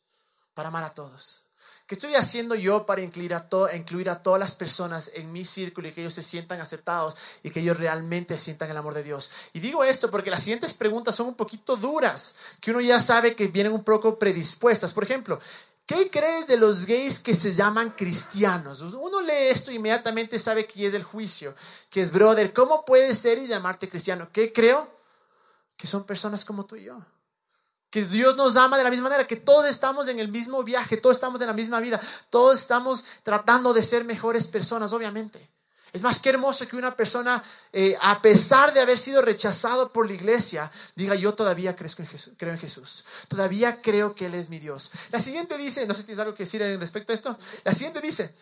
[0.54, 1.49] para amar a todos.
[1.90, 5.88] ¿Qué estoy haciendo yo para incluir a, incluir a todas las personas en mi círculo
[5.88, 9.32] y que ellos se sientan aceptados y que ellos realmente sientan el amor de Dios?
[9.54, 13.34] Y digo esto porque las siguientes preguntas son un poquito duras, que uno ya sabe
[13.34, 14.92] que vienen un poco predispuestas.
[14.92, 15.40] Por ejemplo,
[15.84, 18.82] ¿Qué crees de los gays que se llaman cristianos?
[18.82, 21.56] Uno lee esto y inmediatamente sabe que es del juicio,
[21.90, 22.52] que es brother.
[22.52, 24.28] ¿Cómo puedes ser y llamarte cristiano?
[24.32, 24.88] ¿Qué creo?
[25.76, 27.04] Que son personas como tú y yo
[27.90, 30.96] que Dios nos ama de la misma manera, que todos estamos en el mismo viaje,
[30.96, 32.00] todos estamos en la misma vida,
[32.30, 35.50] todos estamos tratando de ser mejores personas, obviamente.
[35.92, 40.06] Es más que hermoso que una persona, eh, a pesar de haber sido rechazado por
[40.06, 44.60] la iglesia, diga, yo todavía Jesús, creo en Jesús, todavía creo que Él es mi
[44.60, 44.92] Dios.
[45.10, 48.00] La siguiente dice, no sé si tienes algo que decir respecto a esto, la siguiente
[48.00, 48.32] dice,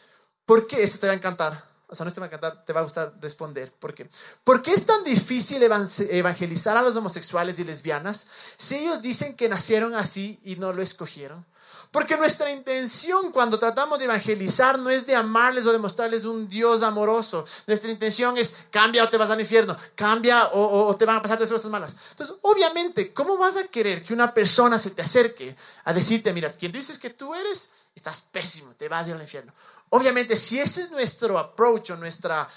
[0.45, 0.83] ¿por qué?
[0.83, 1.78] Esto te va a encantar.
[1.91, 3.73] O sea, no te va a encantar, te va a gustar responder.
[3.73, 4.09] ¿Por qué?
[4.45, 9.49] ¿Por qué es tan difícil evangelizar a los homosexuales y lesbianas si ellos dicen que
[9.49, 11.47] nacieron así y no lo escogieron?
[11.91, 16.47] Porque nuestra intención cuando tratamos de evangelizar no es de amarles o de mostrarles un
[16.47, 17.47] Dios amoroso.
[17.67, 21.39] Nuestra intención es cambia o te vas al infierno, cambia o, te van a pasar
[21.39, 21.97] cosas malas.
[22.11, 26.53] Entonces, obviamente, ¿cómo vas a querer que una persona se te acerque a decirte, mira,
[26.53, 29.55] quien dices que tú eres, estás pésimo, te vas a ir al infierno?
[29.91, 32.49] Obviamente, si ese es nuestro approach o nuestra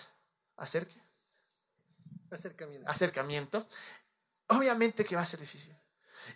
[2.31, 2.89] acercamiento.
[2.89, 3.65] acercamiento,
[4.47, 5.75] obviamente que va a ser difícil.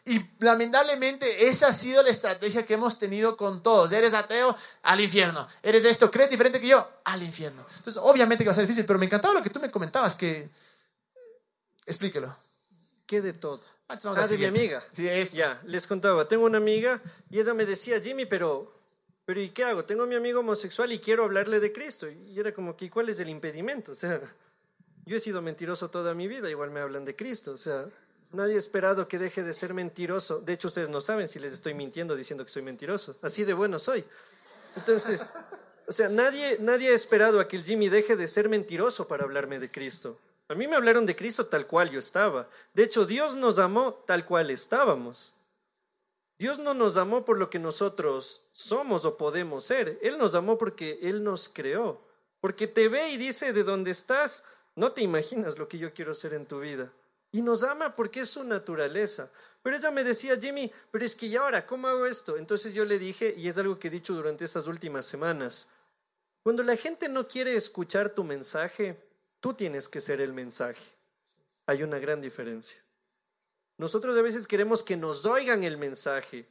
[0.04, 3.92] Y lamentablemente esa ha sido la estrategia que hemos tenido con todos.
[3.92, 5.48] Eres ateo, al infierno.
[5.64, 7.66] Eres esto, crees diferente que yo, al infierno.
[7.78, 10.16] Entonces, obviamente que va a ser difícil, pero me encantaba lo que tú me comentabas,
[10.16, 10.50] que...
[11.86, 12.36] Explíquelo.
[13.06, 13.62] ¿Qué de todo?
[13.88, 14.84] Ah, Ah, de mi amiga.
[14.92, 15.34] Sí, es.
[15.34, 18.74] Ya, les contaba, tengo una amiga y ella me decía, Jimmy, pero,
[19.26, 19.84] pero ¿y qué hago?
[19.86, 22.08] Tengo a mi amigo homosexual y quiero hablarle de Cristo.
[22.08, 23.92] Y era como que, ¿cuál es el impedimento?
[23.96, 24.22] O sea,
[25.06, 27.52] yo he sido mentiroso toda mi vida, igual me hablan de Cristo.
[27.52, 27.86] O sea,
[28.32, 30.40] nadie ha esperado que deje de ser mentiroso.
[30.40, 33.16] De hecho, ustedes no saben si les estoy mintiendo diciendo que soy mentiroso.
[33.22, 34.04] Así de bueno soy.
[34.76, 35.30] Entonces,
[35.88, 39.24] o sea, nadie, nadie ha esperado a que el Jimmy deje de ser mentiroso para
[39.24, 40.20] hablarme de Cristo.
[40.48, 42.48] A mí me hablaron de Cristo tal cual yo estaba.
[42.74, 45.34] De hecho, Dios nos amó tal cual estábamos.
[46.38, 49.98] Dios no nos amó por lo que nosotros somos o podemos ser.
[50.02, 52.02] Él nos amó porque Él nos creó.
[52.42, 54.44] Porque te ve y dice de dónde estás,
[54.76, 56.92] no te imaginas lo que yo quiero ser en tu vida.
[57.32, 59.30] Y nos ama porque es su naturaleza.
[59.64, 62.38] Pero ella me decía, Jimmy, pero es que ya ahora, ¿cómo hago esto?
[62.38, 65.70] Entonces yo le dije, y es algo que he dicho durante estas últimas semanas,
[66.44, 69.02] cuando la gente no quiere escuchar tu mensaje,
[69.40, 70.84] tú tienes que ser el mensaje.
[71.66, 72.85] Hay una gran diferencia.
[73.78, 76.48] Nosotros a veces queremos que nos oigan el mensaje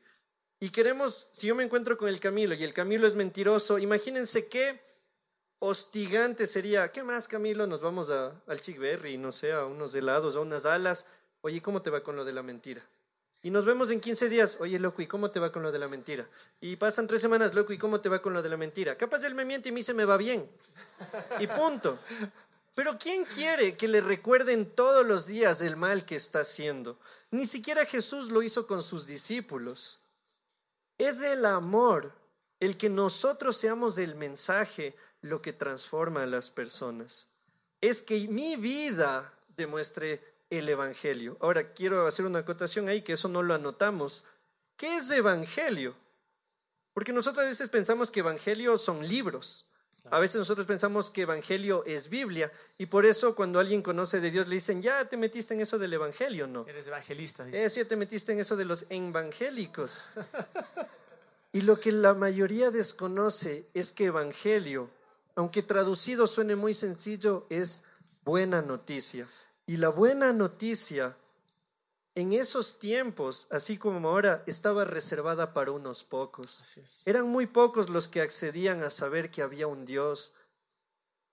[0.61, 4.47] y queremos, si yo me encuentro con el Camilo y el Camilo es mentiroso, imagínense
[4.49, 4.81] qué
[5.59, 7.67] hostigante sería, ¿qué más Camilo?
[7.67, 11.07] Nos vamos a, al Chick Berry, no sé, a unos helados, a unas alas.
[11.41, 12.83] Oye, ¿cómo te va con lo de la mentira?
[13.43, 14.57] Y nos vemos en 15 días.
[14.61, 16.27] Oye, loco, ¿y cómo te va con lo de la mentira?
[16.63, 18.97] Y pasan tres semanas, loco, ¿y cómo te va con lo de la mentira?
[18.97, 20.51] Capaz él me miente y me dice, me va bien.
[21.39, 21.99] Y punto.
[22.75, 26.99] Pero ¿quién quiere que le recuerden todos los días el mal que está haciendo?
[27.31, 30.01] Ni siquiera Jesús lo hizo con sus discípulos.
[30.99, 32.13] Es el amor,
[32.59, 37.29] el que nosotros seamos el mensaje, lo que transforma a las personas.
[37.81, 41.37] Es que mi vida demuestre el Evangelio.
[41.41, 44.25] Ahora, quiero hacer una acotación ahí, que eso no lo anotamos.
[44.77, 45.95] ¿Qué es Evangelio?
[46.93, 49.67] Porque nosotros a veces pensamos que Evangelio son libros.
[50.11, 54.31] A veces nosotros pensamos que Evangelio es Biblia y por eso cuando alguien conoce de
[54.31, 56.67] Dios le dicen, ya te metiste en eso del Evangelio, ¿no?
[56.69, 57.65] Eres evangelista, dice.
[57.65, 60.05] Eso ya te metiste en eso de los evangélicos.
[61.53, 64.91] Y lo que la mayoría desconoce es que Evangelio,
[65.37, 67.85] aunque traducido suene muy sencillo, es
[68.25, 69.29] buena noticia.
[69.65, 71.17] Y la buena noticia
[72.15, 77.03] en esos tiempos, así como ahora, estaba reservada para unos pocos.
[77.07, 80.35] Eran muy pocos los que accedían a saber que había un Dios,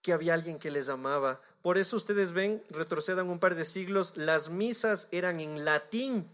[0.01, 1.39] que había alguien que les amaba.
[1.61, 6.27] Por eso ustedes ven, retrocedan un par de siglos, las misas eran en latín,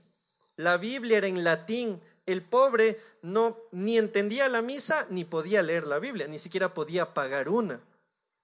[0.55, 2.01] la Biblia era en latín.
[2.25, 7.13] El pobre no ni entendía la misa ni podía leer la Biblia, ni siquiera podía
[7.13, 7.79] pagar una.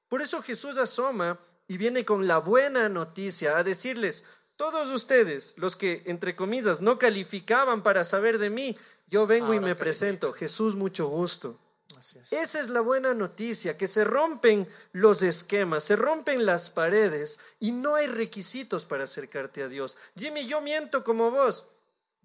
[0.08, 5.76] Por eso Jesús asoma y viene con la buena noticia a decirles, todos ustedes, los
[5.76, 10.34] que entre comillas no calificaban para saber de mí, yo vengo y me presento.
[10.34, 11.60] Jesús, mucho gusto.
[11.98, 12.34] Así es.
[12.34, 17.72] Esa es la buena noticia, que se rompen los esquemas, se rompen las paredes y
[17.72, 19.98] no hay requisitos para acercarte a Dios.
[20.18, 21.68] Jimmy, yo miento como vos.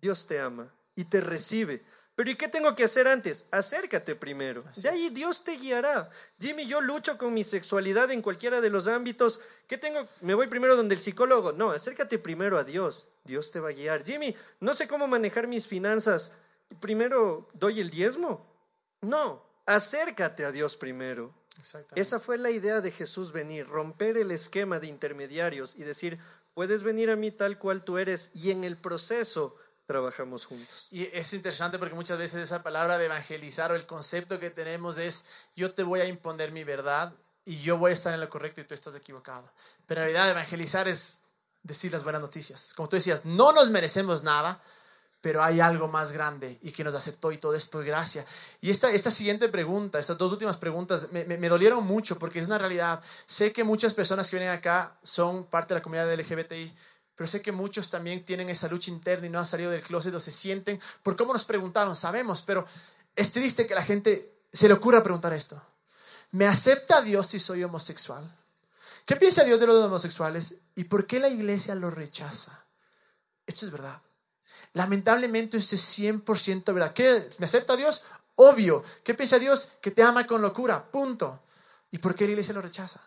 [0.01, 1.85] Dios te ama y te recibe.
[2.19, 3.47] Pero ¿y qué tengo que hacer antes?
[3.53, 4.65] Acércate primero.
[4.75, 6.11] De ahí Dios te guiará.
[6.41, 9.41] Jimmy, yo lucho con mi sexualidad en cualquiera de los ámbitos.
[9.69, 10.01] ¿Qué tengo?
[10.23, 11.53] ¿Me voy primero donde el psicólogo?
[11.53, 13.09] No, acércate primero a Dios.
[13.23, 14.05] Dios te va a guiar.
[14.05, 16.33] Jimmy, no sé cómo manejar mis finanzas.
[16.81, 18.45] Primero doy el diezmo.
[19.01, 21.33] No, acércate a Dios primero.
[21.95, 26.19] Esa fue la idea de Jesús venir, romper el esquema de intermediarios y decir,
[26.53, 29.55] puedes venir a mí tal cual tú eres y en el proceso
[29.89, 30.87] trabajamos juntos.
[30.91, 34.99] Y es interesante porque muchas veces esa palabra de evangelizar o el concepto que tenemos
[34.99, 37.15] es yo te voy a imponer mi verdad
[37.47, 39.51] y yo voy a estar en lo correcto y tú estás equivocado.
[39.87, 41.23] Pero en realidad evangelizar es
[41.63, 42.75] decir las buenas noticias.
[42.77, 44.61] Como tú decías, no nos merecemos nada,
[45.23, 48.27] pero hay algo más grande y que nos aceptó y todo es por gracia.
[48.61, 52.47] Y esta, esta siguiente pregunta, estas dos últimas preguntas, me, me, dolieron mucho porque es
[52.47, 53.01] una realidad.
[53.25, 56.75] Sé que muchas personas que vienen acá son parte de la comunidad LGBTI,
[57.19, 60.15] pero sé que muchos también tienen esa lucha interna y no han salido del closet
[60.15, 62.65] o se sienten, por cómo nos preguntaron, sabemos, pero
[63.17, 65.61] es triste que la gente se le ocurra preguntar esto.
[66.31, 68.25] ¿Me acepta Dios si soy homosexual?
[69.05, 70.59] ¿Qué piensa Dios de los homosexuales?
[70.77, 72.65] ¿Y por qué la iglesia lo rechaza?
[73.49, 74.01] Esto es verdad.
[74.75, 76.93] Lamentablemente esto es 100% verdad.
[76.93, 77.29] ¿Qué?
[77.39, 78.05] ¿Me acepta Dios?
[78.37, 78.85] Obvio.
[79.03, 79.73] ¿Qué piensa Dios?
[79.81, 80.89] Que te ama con locura.
[80.89, 81.43] Punto.
[81.91, 83.01] ¿Y por qué la iglesia lo rechaza?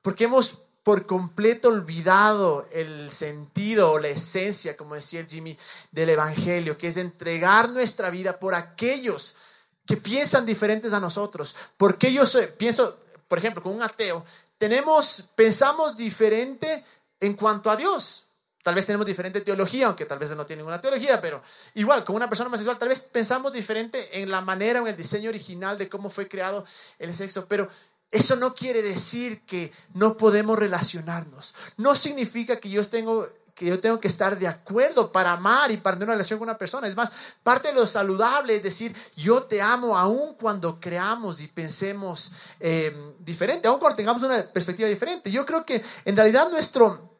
[0.00, 5.58] Porque hemos por completo olvidado el sentido o la esencia, como decía Jimmy,
[5.90, 9.36] del Evangelio, que es entregar nuestra vida por aquellos
[9.84, 11.56] que piensan diferentes a nosotros.
[11.76, 14.24] Porque yo soy, pienso, por ejemplo, con un ateo,
[14.58, 16.84] tenemos, pensamos diferente
[17.18, 18.26] en cuanto a Dios.
[18.62, 21.42] Tal vez tenemos diferente teología, aunque tal vez no tiene ninguna teología, pero
[21.74, 24.96] igual, con una persona homosexual, tal vez pensamos diferente en la manera o en el
[24.96, 26.64] diseño original de cómo fue creado
[27.00, 27.68] el sexo, pero
[28.10, 31.54] eso no quiere decir que no podemos relacionarnos.
[31.76, 35.78] No significa que yo tengo que yo tengo que estar de acuerdo para amar y
[35.78, 36.88] para tener una relación con una persona.
[36.88, 37.10] Es más,
[37.42, 42.94] parte de lo saludable es decir, yo te amo aun cuando creamos y pensemos eh,
[43.18, 45.30] diferente, aun cuando tengamos una perspectiva diferente.
[45.30, 47.18] Yo creo que en realidad nuestro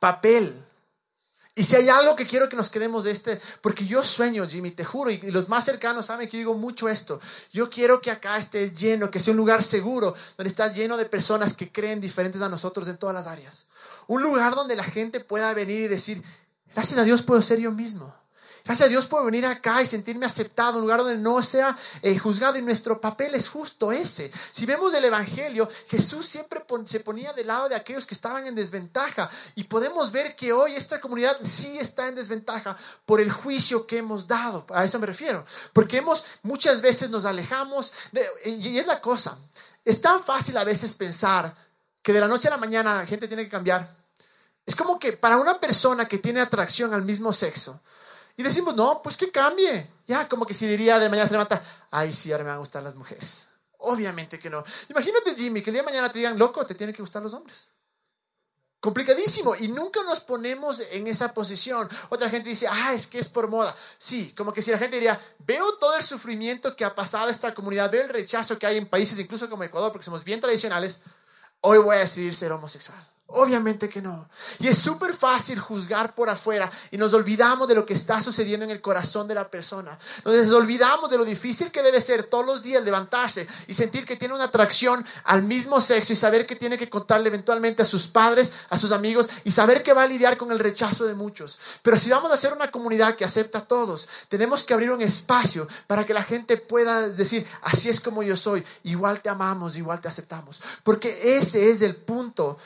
[0.00, 0.60] papel
[1.54, 4.70] y si hay algo que quiero que nos quedemos de este, porque yo sueño, Jimmy,
[4.70, 7.20] te juro, y, los más cercanos saben que digo mucho esto.
[7.52, 11.06] Yo quiero que acá esté lleno, que sea un lugar seguro, donde está lleno de
[11.06, 13.66] personas que creen diferentes a nosotros en todas las áreas.
[14.06, 16.22] Un lugar donde la gente pueda venir y decir,
[16.72, 18.14] gracias a Dios puedo ser yo mismo.
[18.64, 22.18] Gracias a Dios por venir acá y sentirme aceptado, un lugar donde no sea eh,
[22.18, 24.30] juzgado y nuestro papel es justo ese.
[24.52, 28.54] Si vemos el Evangelio, Jesús siempre se ponía del lado de aquellos que estaban en
[28.54, 33.86] desventaja y podemos ver que hoy esta comunidad sí está en desventaja por el juicio
[33.86, 34.66] que hemos dado.
[34.70, 35.44] A eso me refiero.
[35.72, 37.92] Porque hemos muchas veces nos alejamos
[38.44, 39.36] y es la cosa.
[39.84, 41.54] Es tan fácil a veces pensar
[42.02, 43.88] que de la noche a la mañana la gente tiene que cambiar.
[44.66, 47.80] Es como que para una persona que tiene atracción al mismo sexo,
[48.40, 49.86] y decimos, no, pues que cambie.
[50.06, 52.60] Ya, como que si diría de mañana se levanta, ay, sí, ahora me van a
[52.60, 53.48] gustar las mujeres.
[53.76, 54.64] Obviamente que no.
[54.88, 57.34] Imagínate, Jimmy, que el día de mañana te digan, loco, te tienen que gustar los
[57.34, 57.68] hombres.
[58.80, 59.54] Complicadísimo.
[59.56, 61.86] Y nunca nos ponemos en esa posición.
[62.08, 63.76] Otra gente dice, ah, es que es por moda.
[63.98, 67.52] Sí, como que si la gente diría, veo todo el sufrimiento que ha pasado esta
[67.52, 71.02] comunidad, veo el rechazo que hay en países incluso como Ecuador, porque somos bien tradicionales,
[71.60, 73.06] hoy voy a decidir ser homosexual.
[73.32, 74.28] Obviamente que no.
[74.58, 78.64] Y es súper fácil juzgar por afuera y nos olvidamos de lo que está sucediendo
[78.64, 79.96] en el corazón de la persona.
[80.24, 84.16] Nos olvidamos de lo difícil que debe ser todos los días levantarse y sentir que
[84.16, 88.08] tiene una atracción al mismo sexo y saber que tiene que contarle eventualmente a sus
[88.08, 91.60] padres, a sus amigos y saber que va a lidiar con el rechazo de muchos.
[91.82, 95.02] Pero si vamos a ser una comunidad que acepta a todos, tenemos que abrir un
[95.02, 99.76] espacio para que la gente pueda decir, así es como yo soy, igual te amamos,
[99.76, 100.60] igual te aceptamos.
[100.82, 102.58] Porque ese es el punto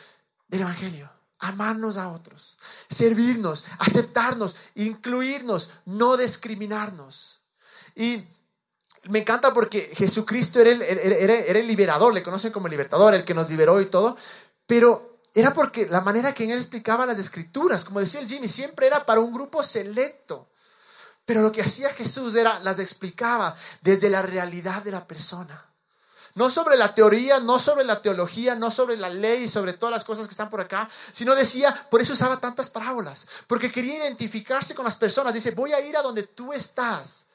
[0.48, 1.10] del Evangelio.
[1.38, 7.42] Amarnos a otros, servirnos, aceptarnos, incluirnos, no discriminarnos.
[7.94, 8.24] Y
[9.08, 13.24] me encanta porque Jesucristo era el, era, el liberador, le conocen como el libertador, el
[13.24, 14.16] que nos liberó y todo,
[14.66, 18.86] pero era porque la manera que él explicaba las escrituras, como decía el Jimmy, siempre
[18.86, 20.48] era para un grupo selecto.
[21.24, 25.73] Pero lo que hacía Jesús era, las explicaba desde la realidad de la persona.
[26.34, 30.04] No sobre la teoría, no sobre la teología, no sobre la ley, sobre todas las
[30.04, 34.74] cosas que están por acá, sino decía, por eso usaba tantas parábolas, porque quería identificarse
[34.74, 35.32] con las personas.
[35.32, 37.26] Dice, voy a ir a donde tú estás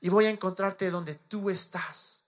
[0.00, 2.22] y voy a encontrarte donde tú estás.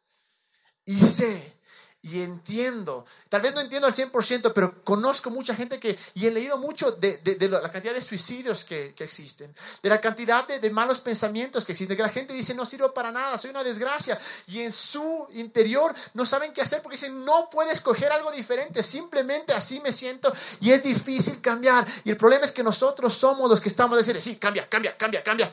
[0.84, 1.59] Y sé
[2.02, 3.04] y entiendo.
[3.28, 6.92] Tal vez no entiendo al 100%, pero conozco mucha gente que, y he leído mucho
[6.92, 11.96] de, la cantidad de suicidios que, existen, de la cantidad de, malos pensamientos que existen,
[11.96, 15.94] que la gente dice, no sirvo para nada, soy una desgracia, y en su interior
[16.14, 20.32] no saben qué hacer porque dicen, no puedes escoger algo diferente, simplemente así me siento
[20.60, 21.86] y es difícil cambiar.
[22.04, 25.22] Y el problema es que nosotros somos los que estamos diciendo, sí, cambia, cambia, cambia,
[25.22, 25.52] cambia.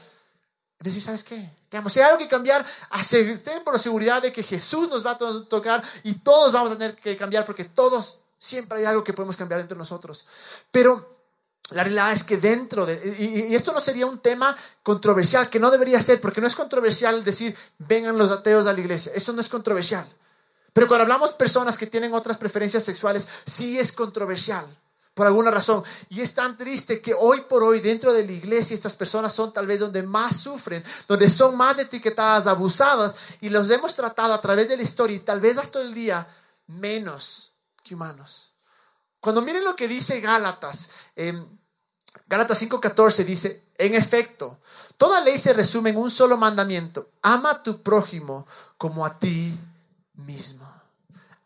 [0.79, 1.49] Decir, ¿sabes qué?
[1.89, 2.63] Si hay algo que cambiar,
[3.01, 6.77] estén por la seguridad de que Jesús nos va a tocar y todos vamos a
[6.77, 10.27] tener que cambiar porque todos, siempre hay algo que podemos cambiar entre nosotros.
[10.69, 11.17] Pero
[11.71, 15.71] la realidad es que dentro de, y, esto no sería un tema controversial, que no
[15.71, 19.41] debería ser, porque no es controversial decir, vengan los ateos a la iglesia, eso no
[19.41, 20.07] es controversial.
[20.73, 24.65] Pero cuando hablamos personas que tienen otras preferencias sexuales, sí es controversial
[25.17, 25.83] por alguna razón.
[26.09, 29.51] Y es tan triste que hoy por hoy dentro de la iglesia estas personas son
[29.51, 34.39] tal vez donde más sufren, donde son más etiquetadas, abusadas y los hemos tratado a
[34.39, 36.27] través de la historia y tal vez hasta el día
[36.67, 37.53] menos
[37.83, 38.53] que humanos.
[39.19, 41.59] Cuando miren lo que dice Gálatas, en
[42.27, 44.59] Gálatas 5:14 dice, en efecto,
[44.97, 48.45] toda ley se resume en un solo mandamiento, ama a tu prójimo
[48.77, 49.57] como a ti
[50.13, 50.66] mismo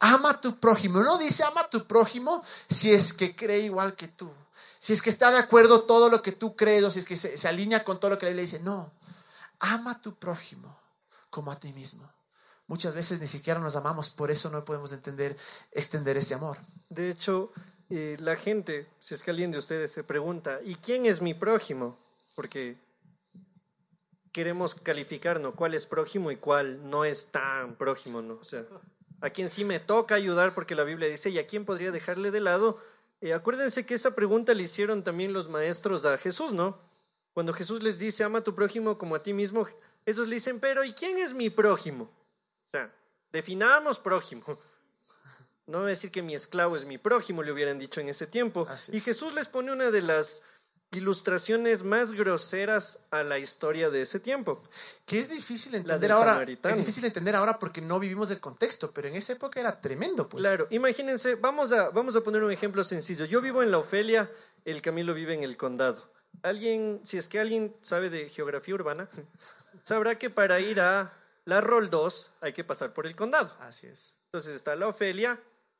[0.02, 1.02] ama a tu prójimo.
[1.02, 4.30] No dice ama a tu prójimo si es que cree igual que tú.
[4.78, 7.16] Si es que está de acuerdo todo lo que tú crees o si es que
[7.16, 8.60] se, alinea con todo lo que la Biblia dice.
[8.60, 8.92] No,
[9.60, 10.78] ama a tu prójimo
[11.30, 12.12] como a ti mismo.
[12.68, 15.38] Muchas veces ni siquiera nos amamos, por eso no podemos entender,
[15.72, 16.58] extender ese amor.
[16.90, 17.52] De hecho,
[17.90, 21.34] eh, la gente, si es que alguien de ustedes se pregunta, ¿y quién es mi
[21.34, 21.98] prójimo?
[22.34, 22.78] Porque
[24.32, 28.36] queremos calificarnos cuál es prójimo y cuál no es tan prójimo, ¿no?
[28.36, 28.66] O sea,
[29.22, 32.32] a quien sí me toca ayudar porque la Biblia dice, ¿y a quién podría dejarle
[32.32, 32.80] de lado?
[33.22, 36.80] Eh, acuérdense que esa pregunta le hicieron también los maestros a Jesús, ¿no?
[37.34, 39.68] Cuando Jesús les dice, ama a tu prójimo como a ti mismo,
[40.06, 42.06] ellos le dicen, pero ¿y quién es mi prójimo?
[42.68, 42.92] O sea,
[43.32, 44.44] definamos prójimo.
[45.68, 48.28] No voy a decir que mi esclavo es mi prójimo, le hubieran dicho en ese
[48.28, 48.68] tiempo.
[48.92, 50.42] Y Jesús les pone una de las
[50.92, 54.62] ilustraciones más groseras a la historia de ese tiempo.
[55.06, 56.34] Que es difícil entender ahora.
[56.34, 56.76] samaritano.
[56.76, 60.28] Es difícil entender ahora porque no vivimos del contexto, pero en esa época era tremendo,
[60.28, 60.42] pues.
[60.42, 63.26] Claro, imagínense, vamos a, vamos a poner un ejemplo sencillo.
[63.26, 64.30] Yo vivo en la Ofelia,
[64.66, 66.12] el Camilo vive en el condado.
[66.44, 69.10] Alguien, si es que alguien sabe de geografía urbana,
[69.84, 71.14] sabrá que para ir a
[71.46, 73.56] la Rol 2 hay que pasar por el condado.
[73.60, 74.18] Así es.
[74.26, 75.40] Entonces está la Ofelia,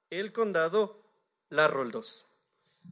[0.10, 1.02] el condado,
[1.50, 2.26] la Rol 2.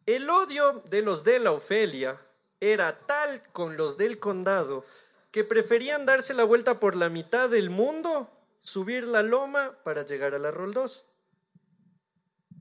[0.05, 2.19] El odio de los de la Ofelia
[2.59, 4.85] era tal con los del condado
[5.31, 8.29] que preferían darse la vuelta por la mitad del mundo,
[8.61, 11.05] subir la loma para llegar a la Rol 2.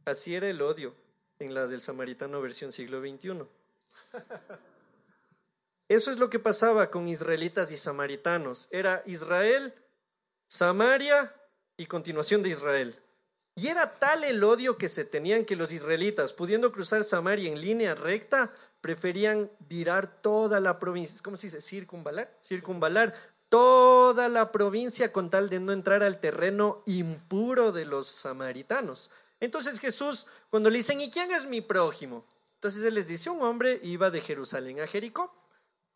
[0.05, 0.95] Así era el odio
[1.39, 3.45] en la del samaritano versión siglo XXI.
[5.89, 8.69] Eso es lo que pasaba con israelitas y samaritanos.
[8.71, 9.75] Era Israel,
[10.45, 11.35] Samaria
[11.77, 12.99] y continuación de Israel.
[13.59, 17.61] Y era tal el odio que se tenían que los israelitas, pudiendo cruzar Samaria en
[17.61, 21.19] línea recta, preferían virar toda la provincia.
[21.25, 21.61] ¿Cómo se dice?
[21.61, 22.33] Circunvalar.
[22.41, 23.13] Circunvalar
[23.49, 29.11] toda la provincia con tal de no entrar al terreno impuro de los samaritanos.
[29.41, 32.25] Entonces Jesús, cuando le dicen, ¿y quién es mi prójimo?
[32.55, 35.35] Entonces él les dice, un hombre iba de Jerusalén a Jericó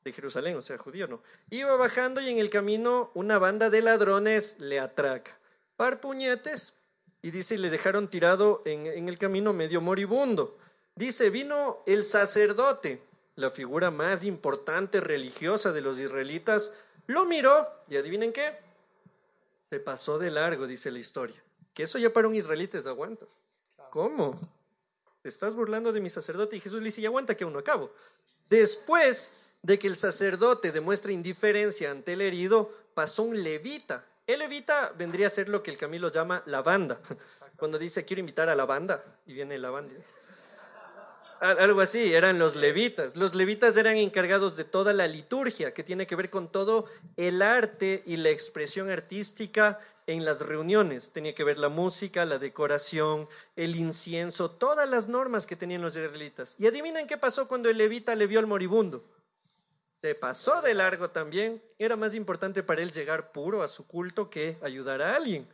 [0.02, 1.22] de Jerusalén, o sea, judío no.
[1.50, 5.38] Iba bajando y en el camino una banda de ladrones le atraca.
[5.76, 6.74] Par puñetes
[7.22, 10.58] y dice, y le dejaron tirado en, en el camino medio moribundo.
[10.94, 13.00] Dice, vino el sacerdote,
[13.36, 16.72] la figura más importante religiosa de los israelitas,
[17.06, 18.58] lo miró y adivinen qué,
[19.68, 21.42] se pasó de largo, dice la historia.
[21.72, 23.26] Que eso ya para un israelita es aguanta.
[23.90, 24.38] ¿Cómo?
[25.22, 27.60] Te estás burlando de mi sacerdote y Jesús le dice, y aguanta que aún no
[27.60, 27.90] acabo.
[28.50, 34.04] Después de que el sacerdote demuestra indiferencia ante el herido, pasó un levita.
[34.32, 36.98] El levita vendría a ser lo que el Camilo llama la banda.
[37.56, 39.92] Cuando dice quiero invitar a la banda y viene la banda.
[41.40, 43.14] Al- Algo así, eran los levitas.
[43.14, 47.42] Los levitas eran encargados de toda la liturgia, que tiene que ver con todo el
[47.42, 51.10] arte y la expresión artística en las reuniones.
[51.10, 55.94] Tenía que ver la música, la decoración, el incienso, todas las normas que tenían los
[55.94, 56.54] israelitas.
[56.58, 59.04] Y adivinen qué pasó cuando el levita le vio al moribundo.
[60.02, 61.62] Se pasó de largo también.
[61.78, 65.48] Era más importante para él llegar puro a su culto que ayudar a alguien.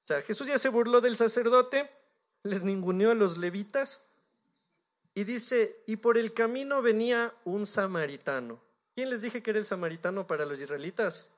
[0.00, 1.90] O sea, Jesús ya se burló del sacerdote,
[2.44, 4.06] les ninguneó a los levitas
[5.12, 8.62] y dice, y por el camino venía un samaritano.
[8.94, 11.32] ¿Quién les dije que era el samaritano para los israelitas?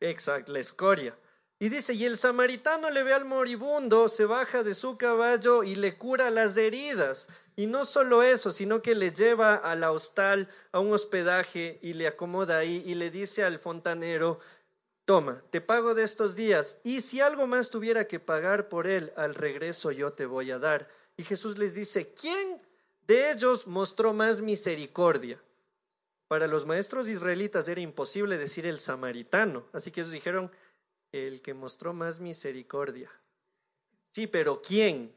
[0.00, 1.16] Exacto, la escoria.
[1.58, 5.76] Y dice, y el samaritano le ve al moribundo, se baja de su caballo y
[5.76, 7.28] le cura las heridas.
[7.56, 11.92] Y no solo eso, sino que le lleva a la hostal, a un hospedaje, y
[11.92, 14.40] le acomoda ahí y le dice al fontanero,
[15.04, 19.12] toma, te pago de estos días, y si algo más tuviera que pagar por él,
[19.16, 20.88] al regreso yo te voy a dar.
[21.16, 22.60] Y Jesús les dice, ¿quién
[23.06, 25.40] de ellos mostró más misericordia?
[26.26, 30.50] Para los maestros israelitas era imposible decir el samaritano, así que ellos dijeron,
[31.14, 33.08] el que mostró más misericordia.
[34.10, 35.14] Sí, pero ¿quién?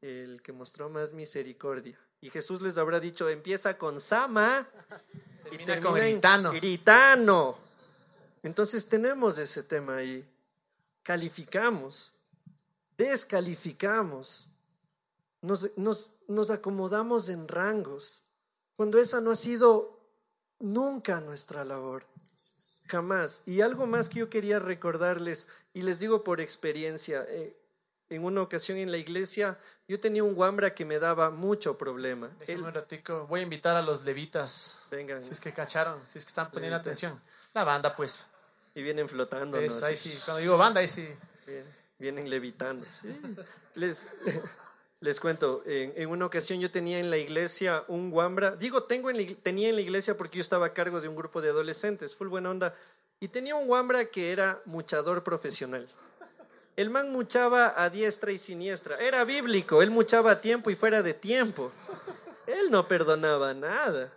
[0.00, 1.96] El que mostró más misericordia.
[2.20, 4.68] Y Jesús les habrá dicho, empieza con Sama
[5.46, 6.50] y Termina con gritano.
[6.50, 7.58] gritano.
[8.42, 10.28] Entonces tenemos ese tema ahí.
[11.04, 12.12] Calificamos,
[12.96, 14.50] descalificamos,
[15.42, 18.24] nos, nos, nos acomodamos en rangos,
[18.74, 20.00] cuando esa no ha sido
[20.58, 22.04] nunca nuestra labor.
[22.88, 23.42] Jamás.
[23.46, 27.54] Y algo más que yo quería recordarles, y les digo por experiencia, eh,
[28.10, 32.28] en una ocasión en la iglesia yo tenía un guambra que me daba mucho problema.
[32.40, 33.26] Él- Déjame un ratico.
[33.26, 34.80] Voy a invitar a los levitas.
[34.90, 35.22] Vengan.
[35.22, 36.98] Si es que cacharon, si es que están poniendo Levitas.
[37.04, 37.20] atención.
[37.54, 38.24] La banda, pues.
[38.74, 39.58] y vienen flotando.
[39.58, 39.86] Es, ¿no?
[39.86, 40.16] ahí sí.
[40.24, 41.08] Cuando digo banda, ahí sí.
[41.46, 41.64] Bien,
[41.98, 42.86] vienen levitando.
[43.02, 43.08] Sí.
[43.74, 44.06] Les,
[45.00, 49.10] les cuento, en, una ocasión yo tenía en la iglesia un guambra, digo tengo
[49.42, 52.28] tenía en la iglesia porque yo estaba a cargo de un grupo de adolescentes, full
[52.28, 52.74] buena onda,
[53.20, 55.88] y tenía un guambra que era muchador profesional.
[56.76, 61.02] El man muchaba a diestra y siniestra, era bíblico, él muchaba a tiempo y fuera
[61.02, 61.72] de tiempo.
[62.46, 64.12] Él no perdonaba nada.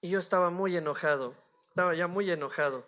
[0.00, 1.34] Y yo estaba muy enojado,
[1.70, 2.84] estaba ya muy enojado.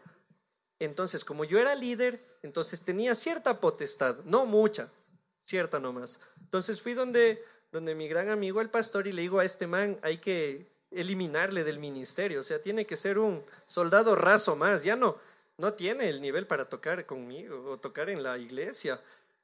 [0.78, 4.91] Entonces, como yo era líder, entonces tenía cierta potestad, no mucha,
[5.43, 6.20] cierta nomás.
[6.41, 9.99] Entonces fui donde, donde mi gran amigo el pastor y le digo a este man,
[10.03, 14.97] hay que eliminarle del ministerio, o sea, tiene que ser un soldado raso más, ya
[14.97, 15.16] no,
[15.57, 19.01] no tiene el nivel para tocar conmigo o tocar en la iglesia.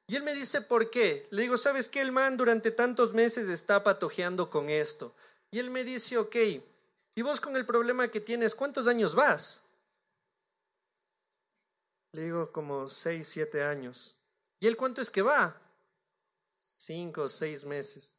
[0.07, 1.27] Y él me dice, ¿por qué?
[1.31, 2.01] Le digo, ¿sabes qué?
[2.01, 5.13] El man durante tantos meses está patojeando con esto.
[5.51, 6.35] Y él me dice, ok,
[7.15, 9.63] ¿y vos con el problema que tienes, cuántos años vas?
[12.13, 14.15] Le digo como seis, siete años.
[14.59, 15.59] ¿Y él cuánto es que va?
[16.87, 18.15] Cinco o seis meses.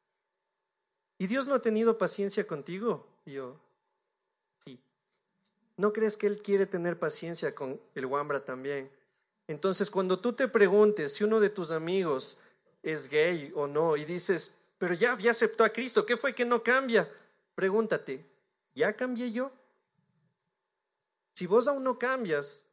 [1.16, 3.08] ¿y Dios no ha tenido paciencia contigo?
[3.24, 3.58] Y yo,
[4.62, 4.78] sí.
[5.78, 8.90] ¿No crees que Él quiere tener paciencia con el Wambra también?
[9.46, 12.40] Entonces, cuando tú te preguntes si uno de tus amigos
[12.82, 16.44] es gay o no, y dices, pero ya, ya aceptó a Cristo, ¿qué fue que
[16.44, 17.10] no cambia?
[17.54, 18.22] Pregúntate,
[18.74, 19.50] ¿ya cambié yo?
[21.32, 22.66] Si vos aún no cambias,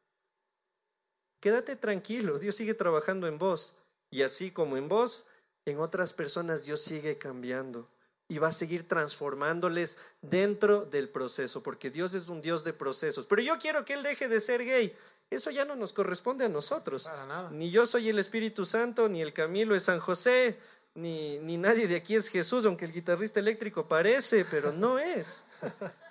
[1.39, 3.75] quédate tranquilo, Dios sigue trabajando en vos.
[4.11, 5.25] Y así como en vos,
[5.65, 7.89] en otras personas Dios sigue cambiando
[8.27, 13.25] y va a seguir transformándoles dentro del proceso, porque Dios es un Dios de procesos.
[13.25, 14.95] Pero yo quiero que Él deje de ser gay.
[15.29, 17.09] Eso ya no nos corresponde a nosotros.
[17.51, 20.57] Ni yo soy el Espíritu Santo, ni el Camilo es San José,
[20.93, 25.45] ni, ni nadie de aquí es Jesús, aunque el guitarrista eléctrico parece, pero no es.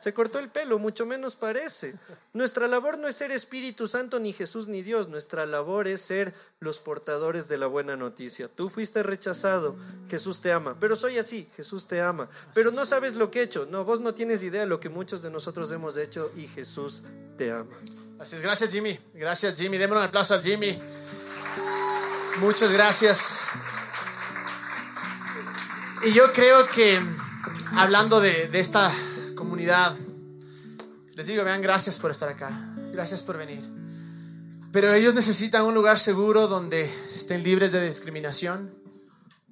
[0.01, 1.95] Se cortó el pelo, mucho menos parece.
[2.33, 5.09] Nuestra labor no es ser Espíritu Santo, ni Jesús, ni Dios.
[5.09, 8.49] Nuestra labor es ser los portadores de la buena noticia.
[8.49, 9.77] Tú fuiste rechazado,
[10.09, 10.77] Jesús te ama.
[10.79, 12.29] Pero soy así, Jesús te ama.
[12.55, 13.67] Pero no sabes lo que he hecho.
[13.71, 17.03] No, vos no tienes idea de lo que muchos de nosotros hemos hecho y Jesús
[17.39, 17.75] te ama.
[18.19, 18.99] Así es, gracias Jimmy.
[19.15, 19.79] Gracias Jimmy.
[19.79, 20.79] Démosle un aplauso al Jimmy.
[22.41, 23.49] Muchas gracias.
[26.05, 27.01] Y yo creo que
[27.77, 28.93] hablando de, esta
[29.45, 29.95] comunidad,
[31.15, 32.51] les digo, vean, gracias por estar acá,
[32.93, 33.63] gracias por venir.
[34.73, 38.75] Pero ellos necesitan un lugar seguro donde estén libres de discriminación,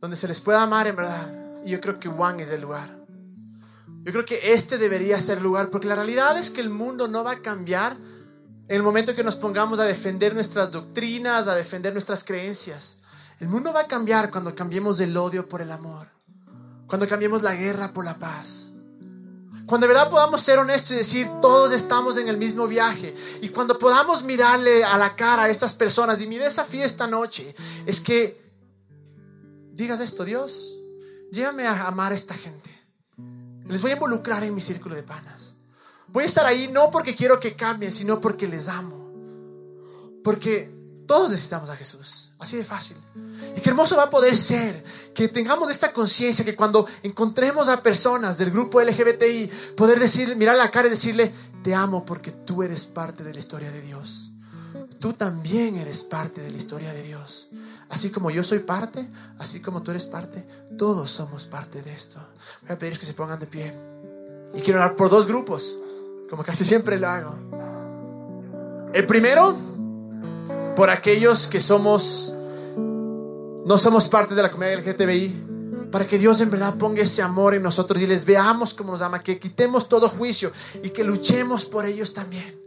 [0.01, 1.31] donde se les pueda amar en verdad.
[1.65, 2.89] Y yo creo que Juan es el lugar.
[4.03, 7.07] Yo creo que este debería ser el lugar, porque la realidad es que el mundo
[7.07, 7.97] no va a cambiar
[8.67, 12.99] en el momento que nos pongamos a defender nuestras doctrinas, a defender nuestras creencias.
[13.39, 16.09] El mundo va a cambiar cuando cambiemos el odio por el amor.
[16.87, 18.72] Cuando cambiemos la guerra por la paz.
[19.67, 23.15] Cuando de verdad podamos ser honestos y decir, todos estamos en el mismo viaje.
[23.41, 26.21] Y cuando podamos mirarle a la cara a estas personas.
[26.21, 27.55] Y mi desafío esta noche
[27.87, 28.41] es que
[29.73, 30.77] digas esto, Dios,
[31.31, 32.71] llévame a amar a esta gente.
[33.69, 35.57] Les voy a involucrar en mi círculo de panas.
[36.09, 39.11] Voy a estar ahí no porque quiero que cambien, sino porque les amo.
[40.23, 42.31] Porque todos necesitamos a Jesús.
[42.39, 42.97] Así de fácil.
[43.57, 44.83] Y qué hermoso va a poder ser
[45.15, 50.57] que tengamos esta conciencia que cuando encontremos a personas del grupo LGBTI, poder decir, mirar
[50.57, 51.33] la cara y decirle,
[51.63, 54.31] te amo porque tú eres parte de la historia de Dios.
[54.99, 57.49] Tú también eres parte de la historia de Dios.
[57.89, 59.07] Así como yo soy parte,
[59.39, 60.47] así como tú eres parte,
[60.79, 62.19] todos somos parte de esto.
[62.63, 63.75] Voy a pedir que se pongan de pie.
[64.55, 65.79] Y quiero hablar por dos grupos,
[66.31, 67.35] como casi siempre lo hago.
[68.95, 69.57] El primero,
[70.75, 72.35] por aquellos que somos
[73.65, 77.55] no somos parte de la comunidad LGTBI, para que Dios en verdad ponga ese amor
[77.55, 80.51] en nosotros y les veamos como nos ama, que quitemos todo juicio
[80.83, 82.61] y que luchemos por ellos también.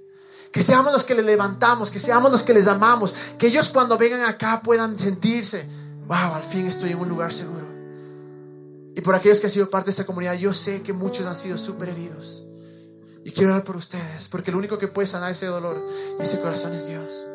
[0.51, 3.97] Que seamos los que les levantamos, que seamos los que les amamos, que ellos cuando
[3.97, 5.67] vengan acá puedan sentirse,
[6.07, 7.67] wow, al fin estoy en un lugar seguro.
[8.95, 11.35] Y por aquellos que han sido parte de esta comunidad, yo sé que muchos han
[11.35, 12.45] sido súper heridos.
[13.25, 15.85] Y quiero orar por ustedes, porque el único que puede sanar ese dolor
[16.19, 17.27] y ese corazón es Dios.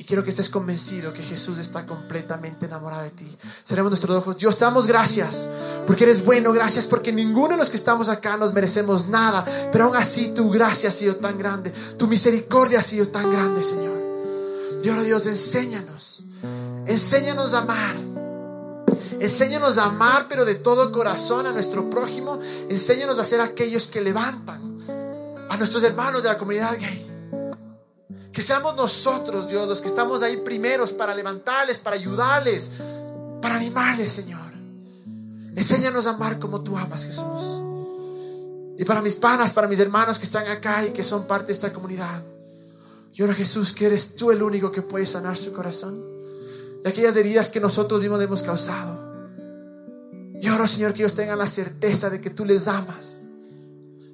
[0.00, 3.36] Y quiero que estés convencido que Jesús está completamente enamorado de ti.
[3.62, 4.38] Seremos nuestros ojos.
[4.38, 5.46] Dios, te damos gracias
[5.86, 6.54] porque eres bueno.
[6.54, 9.44] Gracias porque ninguno de los que estamos acá nos merecemos nada.
[9.70, 11.70] Pero aún así tu gracia ha sido tan grande.
[11.98, 14.80] Tu misericordia ha sido tan grande, Señor.
[14.82, 16.24] Dios, Dios, enséñanos.
[16.86, 17.96] Enséñanos a amar.
[19.20, 22.40] Enséñanos a amar, pero de todo corazón a nuestro prójimo.
[22.70, 24.78] Enséñanos a ser aquellos que levantan
[25.50, 27.09] a nuestros hermanos de la comunidad gay.
[28.32, 32.70] Que seamos nosotros, Dios, los que estamos ahí primeros para levantarles, para ayudarles,
[33.42, 34.40] para animarles, Señor.
[35.56, 37.60] Enséñanos a amar como tú amas, Jesús.
[38.78, 41.52] Y para mis panas, para mis hermanos que están acá y que son parte de
[41.54, 42.22] esta comunidad.
[43.12, 46.00] Yo Jesús, que eres tú el único que puede sanar su corazón
[46.82, 49.10] de aquellas heridas que nosotros mismos hemos causado.
[50.40, 53.22] Yo oro, Señor, que ellos tengan la certeza de que tú les amas,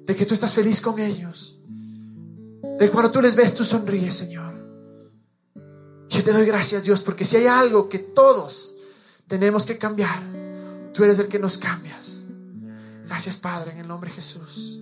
[0.05, 1.56] de que tú estás feliz con ellos
[2.77, 4.55] de cuando tú les ves, tú sonríes, Señor.
[6.09, 8.77] Yo te doy gracias, Dios, porque si hay algo que todos
[9.27, 10.21] tenemos que cambiar,
[10.93, 12.23] tú eres el que nos cambias.
[13.05, 14.79] Gracias, Padre, en el nombre de Jesús.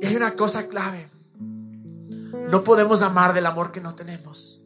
[0.00, 1.08] Y hay una cosa clave.
[2.50, 4.62] No podemos amar del amor que no tenemos.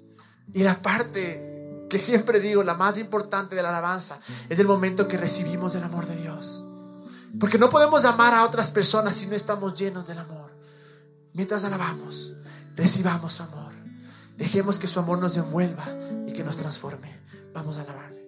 [0.53, 1.53] Y la parte
[1.93, 5.83] que siempre digo, la más importante de la alabanza, es el momento que recibimos el
[5.83, 6.65] amor de Dios.
[7.39, 10.42] Porque no podemos amar a otras personas si no estamos llenos del amor.
[11.35, 12.35] Mientras alabamos,
[12.77, 13.73] recibamos su amor.
[14.37, 15.85] Dejemos que su amor nos envuelva
[16.27, 17.21] y que nos transforme.
[17.55, 18.22] Vamos a alabarle.